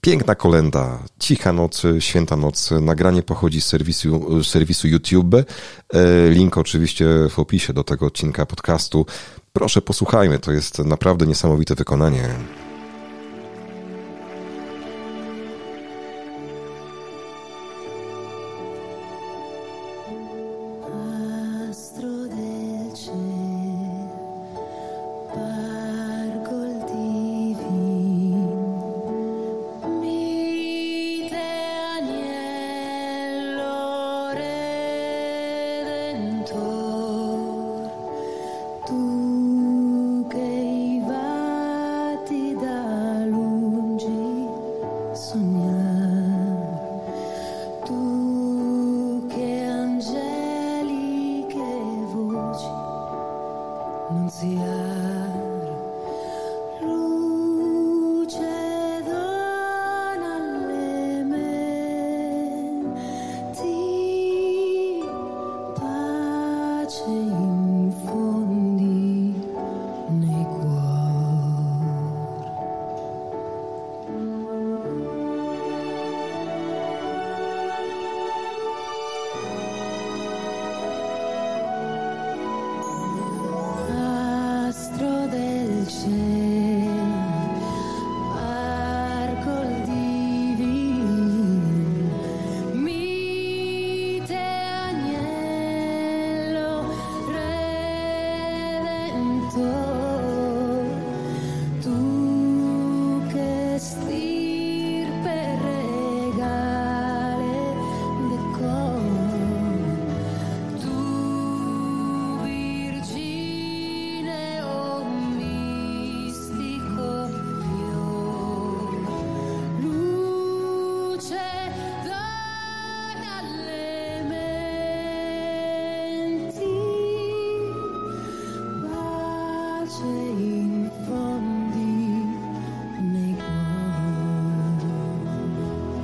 Piękna 0.00 0.34
kolenda, 0.34 0.98
cicha 1.18 1.52
noc, 1.52 1.82
święta 1.98 2.36
noc. 2.36 2.70
Nagranie 2.80 3.22
pochodzi 3.22 3.60
z 3.60 3.66
serwisu, 3.66 4.44
serwisu 4.44 4.88
YouTube. 4.88 5.34
E, 5.34 5.44
link 6.30 6.58
oczywiście 6.58 7.06
w 7.30 7.38
opisie 7.38 7.72
do 7.72 7.84
tego 7.84 8.06
odcinka 8.06 8.46
podcastu. 8.46 9.06
Proszę 9.52 9.82
posłuchajmy, 9.82 10.38
to 10.38 10.52
jest 10.52 10.78
naprawdę 10.78 11.26
niesamowite 11.26 11.74
wykonanie. 11.74 12.28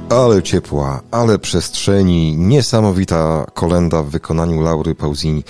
Ale 0.08 0.42
ciepła, 0.42 1.00
ale 1.10 1.38
przestrzeni, 1.38 2.36
niesamowita 2.36 3.46
kolenda 3.54 4.02
w 4.02 4.10
wykonaniu 4.10 4.60
Laury 4.60 4.94
Pausini. 4.94 5.44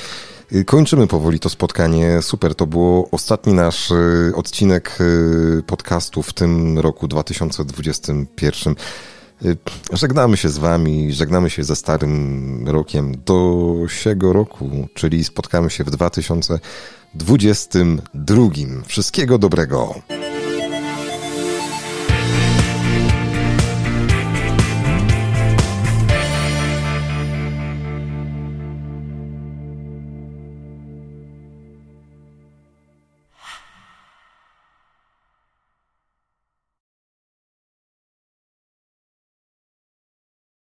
Y, 0.52 0.64
kończymy 0.64 1.06
powoli 1.06 1.40
to 1.40 1.48
spotkanie. 1.48 2.22
Super, 2.22 2.54
to 2.54 2.66
było 2.66 3.08
ostatni 3.10 3.54
nasz 3.54 3.90
y, 3.90 4.32
odcinek 4.34 4.98
y, 5.00 5.62
podcastu 5.66 6.22
w 6.22 6.32
tym 6.32 6.78
roku 6.78 7.08
2021. 7.08 8.74
Żegnamy 9.92 10.36
się 10.36 10.48
z 10.48 10.58
Wami, 10.58 11.12
żegnamy 11.12 11.50
się 11.50 11.64
ze 11.64 11.76
starym 11.76 12.68
rokiem 12.68 13.14
do 13.26 13.74
siego 13.88 14.32
roku, 14.32 14.88
czyli 14.94 15.24
spotkamy 15.24 15.70
się 15.70 15.84
w 15.84 15.90
2022. 15.90 18.44
Wszystkiego 18.86 19.38
dobrego. 19.38 19.94